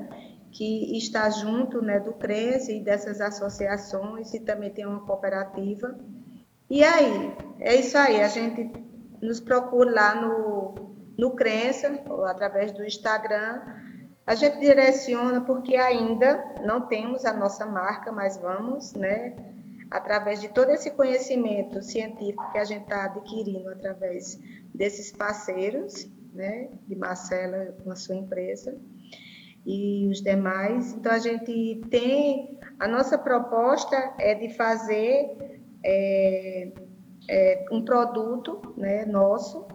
[0.52, 5.98] que está junto né, do CRES e dessas associações, e também tem uma cooperativa.
[6.70, 8.72] E aí, é isso aí, a gente
[9.26, 10.76] nos procura lá no,
[11.18, 13.62] no Crença, ou através do Instagram,
[14.26, 19.36] a gente direciona porque ainda não temos a nossa marca, mas vamos, né,
[19.92, 24.40] através de todo esse conhecimento científico que a gente está adquirindo através
[24.74, 28.76] desses parceiros, né, de Marcela com a sua empresa
[29.66, 30.94] e os demais.
[30.94, 36.72] Então a gente tem a nossa proposta é de fazer é,
[37.30, 39.66] é, um produto, né, nosso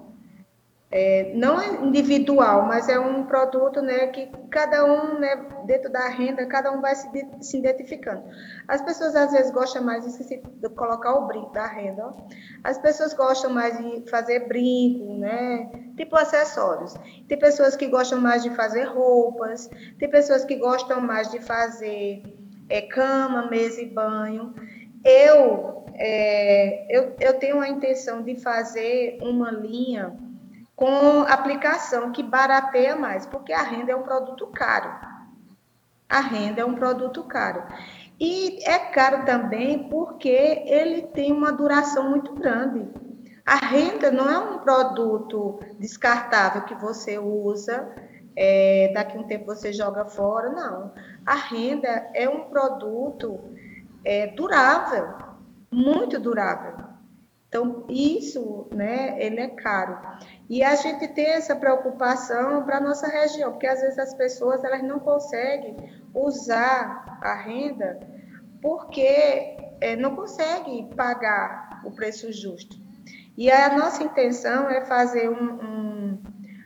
[0.92, 6.08] é, não é individual, mas é um produto né, que cada um, né, dentro da
[6.08, 7.08] renda, cada um vai se,
[7.40, 8.24] se identificando.
[8.66, 12.06] As pessoas às vezes gostam mais de, de colocar o brinco da renda.
[12.06, 12.12] Ó.
[12.64, 16.94] As pessoas gostam mais de fazer brinco, né, tipo acessórios.
[17.28, 22.20] Tem pessoas que gostam mais de fazer roupas, tem pessoas que gostam mais de fazer
[22.68, 24.52] é, cama, mesa e banho.
[25.04, 30.16] Eu, é, eu, eu tenho a intenção de fazer uma linha
[30.74, 34.90] com aplicação que barateia mais, porque a renda é um produto caro.
[36.08, 37.64] A renda é um produto caro.
[38.18, 42.88] E é caro também porque ele tem uma duração muito grande.
[43.44, 47.94] A renda não é um produto descartável que você usa,
[48.34, 50.92] é, daqui a um tempo você joga fora, não.
[51.26, 53.38] A renda é um produto
[54.02, 55.29] é, durável,
[55.70, 56.90] muito durável.
[57.48, 59.98] Então, isso, né, ele é caro.
[60.48, 64.62] E a gente tem essa preocupação para a nossa região, porque às vezes as pessoas
[64.62, 65.76] elas não conseguem
[66.14, 67.98] usar a renda
[68.62, 72.76] porque é, não conseguem pagar o preço justo.
[73.36, 76.22] E a nossa intenção é fazer um, um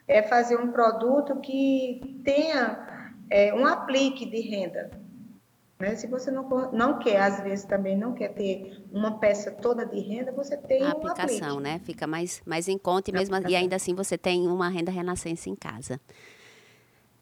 [0.07, 4.90] é fazer um produto que tenha é, um aplique de renda.
[5.85, 5.97] Né?
[5.97, 10.01] Se você não, não quer, às vezes também não quer ter uma peça toda de
[10.01, 11.78] renda, você tem a aplicação, né?
[11.85, 15.51] Fica mais, mais em conta e, mesmo, e ainda assim você tem uma renda renascença
[15.51, 16.01] em casa.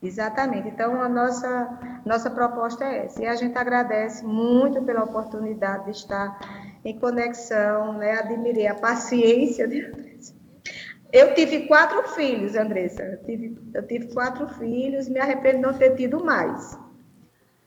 [0.00, 0.68] Exatamente.
[0.68, 3.20] Então, a nossa, nossa proposta é essa.
[3.20, 8.12] E a gente agradece muito pela oportunidade de estar em conexão, né?
[8.12, 10.34] Admirei a paciência de Andressa.
[11.12, 13.02] Eu tive quatro filhos, Andressa.
[13.02, 16.78] Eu tive, eu tive quatro filhos, me arrependo de não ter tido mais.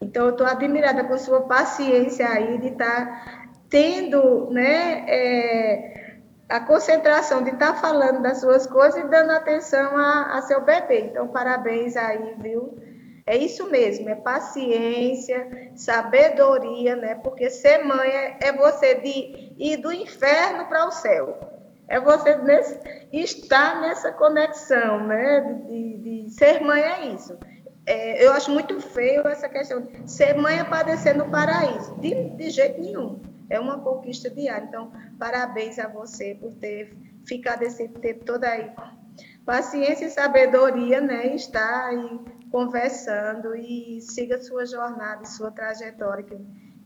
[0.02, 6.18] Então, eu estou admirada com sua paciência aí de estar tá tendo né, é,
[6.50, 10.62] a concentração de estar tá falando das suas coisas e dando atenção a, a seu
[10.62, 11.08] bebê.
[11.12, 12.78] Então, parabéns aí, viu?
[13.28, 17.16] É isso mesmo, é paciência, sabedoria, né?
[17.16, 21.39] Porque ser mãe é, é você de ir do inferno para o céu.
[21.88, 22.80] É você nesse,
[23.12, 25.41] estar nessa conexão, né?
[25.41, 27.36] De, de, de ser mãe é isso
[27.86, 31.96] é, eu acho muito feio essa questão ser mãe é padecer no paraíso.
[32.00, 33.22] De, de jeito nenhum.
[33.50, 34.66] É uma conquista diária.
[34.66, 38.72] Então, parabéns a você por ter ficar desse tempo todo aí.
[39.46, 41.36] Paciência e sabedoria, né?
[41.36, 42.20] Estar aí
[42.52, 46.26] conversando e siga sua jornada, sua trajetória,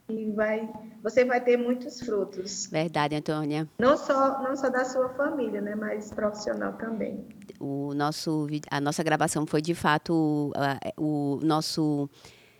[0.10, 0.70] e vai,
[1.04, 2.68] você vai ter muitos frutos.
[2.68, 3.68] Verdade, Antônia.
[3.78, 5.76] Não só, não só da sua família, né?
[5.76, 7.26] Mas profissional também.
[7.60, 10.52] O nosso, a nossa gravação foi de fato
[10.98, 12.10] o, o nosso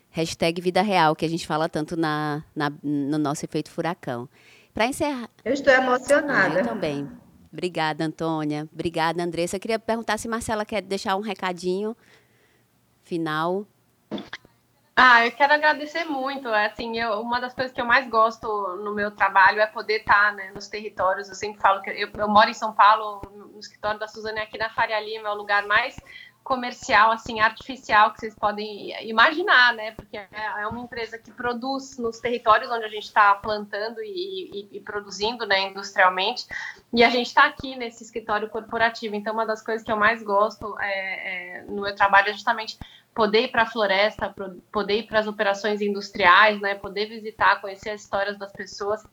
[0.10, 4.28] hashtag Vida Real, que a gente fala tanto na, na no nosso efeito furacão.
[4.74, 5.30] Para encerrar.
[5.44, 6.56] Eu estou emocionada.
[6.56, 7.10] Ah, eu também.
[7.52, 8.70] Obrigada, Antônia.
[8.72, 9.56] Obrigada, Andressa.
[9.56, 11.98] Eu queria perguntar se Marcela quer deixar um recadinho
[13.04, 13.66] final.
[15.02, 16.50] Ah, eu quero agradecer muito.
[16.50, 18.46] É, assim, eu, uma das coisas que eu mais gosto
[18.84, 21.30] no meu trabalho é poder estar né, nos territórios.
[21.30, 24.58] Eu sempre falo que eu, eu moro em São Paulo, no escritório da Suzane aqui
[24.58, 25.96] na Faria Lima, é o lugar mais
[26.44, 29.92] comercial, assim, artificial que vocês podem imaginar, né?
[29.92, 34.68] Porque é, é uma empresa que produz nos territórios onde a gente está plantando e,
[34.74, 36.46] e, e, produzindo, né, industrialmente,
[36.92, 39.16] e a gente está aqui nesse escritório corporativo.
[39.16, 42.78] Então, uma das coisas que eu mais gosto é, é, no meu trabalho é justamente
[43.14, 44.34] poder ir para a floresta,
[44.72, 49.04] poder ir para as operações industriais, né, poder visitar, conhecer as histórias das pessoas.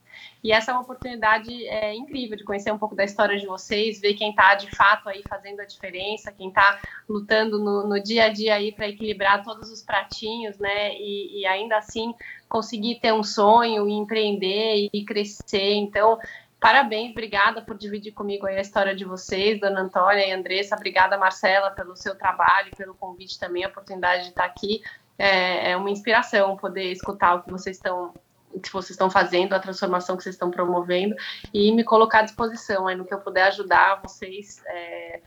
[0.42, 4.01] E essa é uma oportunidade é, incrível de conhecer um pouco da história de vocês,
[4.01, 8.26] ver quem está de fato aí fazendo a diferença, quem está lutando no, no, dia
[8.26, 12.14] a dia aí para equilibrar todos os pratinhos, né, e, e ainda assim
[12.49, 15.74] conseguir ter um sonho, empreender e crescer.
[15.74, 16.18] Então,
[16.59, 20.74] Parabéns, obrigada por dividir comigo a história de vocês, Dona Antônia e Andressa.
[20.74, 24.82] Obrigada, Marcela, pelo seu trabalho, pelo convite também, a oportunidade de estar aqui.
[25.18, 28.14] É, é uma inspiração poder escutar o que vocês estão
[28.62, 31.14] que vocês estão fazendo, a transformação que vocês estão promovendo
[31.52, 34.62] e me colocar à disposição aí no que eu puder ajudar vocês.
[34.66, 35.20] É...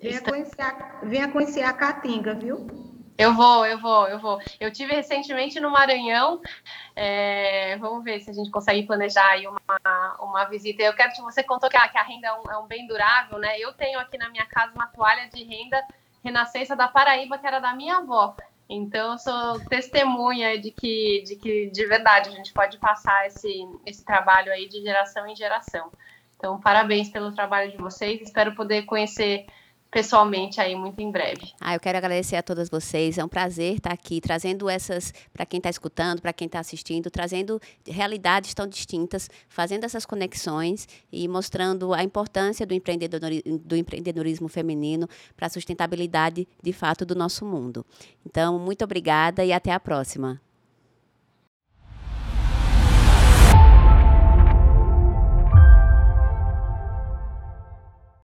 [0.00, 2.66] Venha, conhecer a, venha conhecer a Caatinga, viu?
[3.16, 4.40] Eu vou, eu vou, eu vou.
[4.58, 6.40] Eu tive recentemente no Maranhão.
[6.96, 10.82] É, vamos ver se a gente consegue planejar aí uma, uma visita.
[10.82, 12.86] Eu quero que você contou que a, que a renda é um, é um, bem
[12.88, 13.58] durável, né?
[13.58, 15.80] Eu tenho aqui na minha casa uma toalha de renda
[16.24, 18.34] renascença da Paraíba, que era da minha avó.
[18.68, 23.68] Então, eu sou testemunha de que, de que, de verdade, a gente pode passar esse,
[23.84, 25.92] esse trabalho aí de geração em geração.
[26.36, 28.22] Então, parabéns pelo trabalho de vocês.
[28.22, 29.46] Espero poder conhecer
[29.94, 31.52] pessoalmente aí muito em breve.
[31.60, 33.16] Ah, eu quero agradecer a todas vocês.
[33.16, 37.12] É um prazer estar aqui trazendo essas para quem está escutando, para quem está assistindo,
[37.12, 44.48] trazendo realidades tão distintas, fazendo essas conexões e mostrando a importância do empreendedorismo, do empreendedorismo
[44.48, 47.86] feminino para a sustentabilidade de fato do nosso mundo.
[48.26, 50.40] Então, muito obrigada e até a próxima.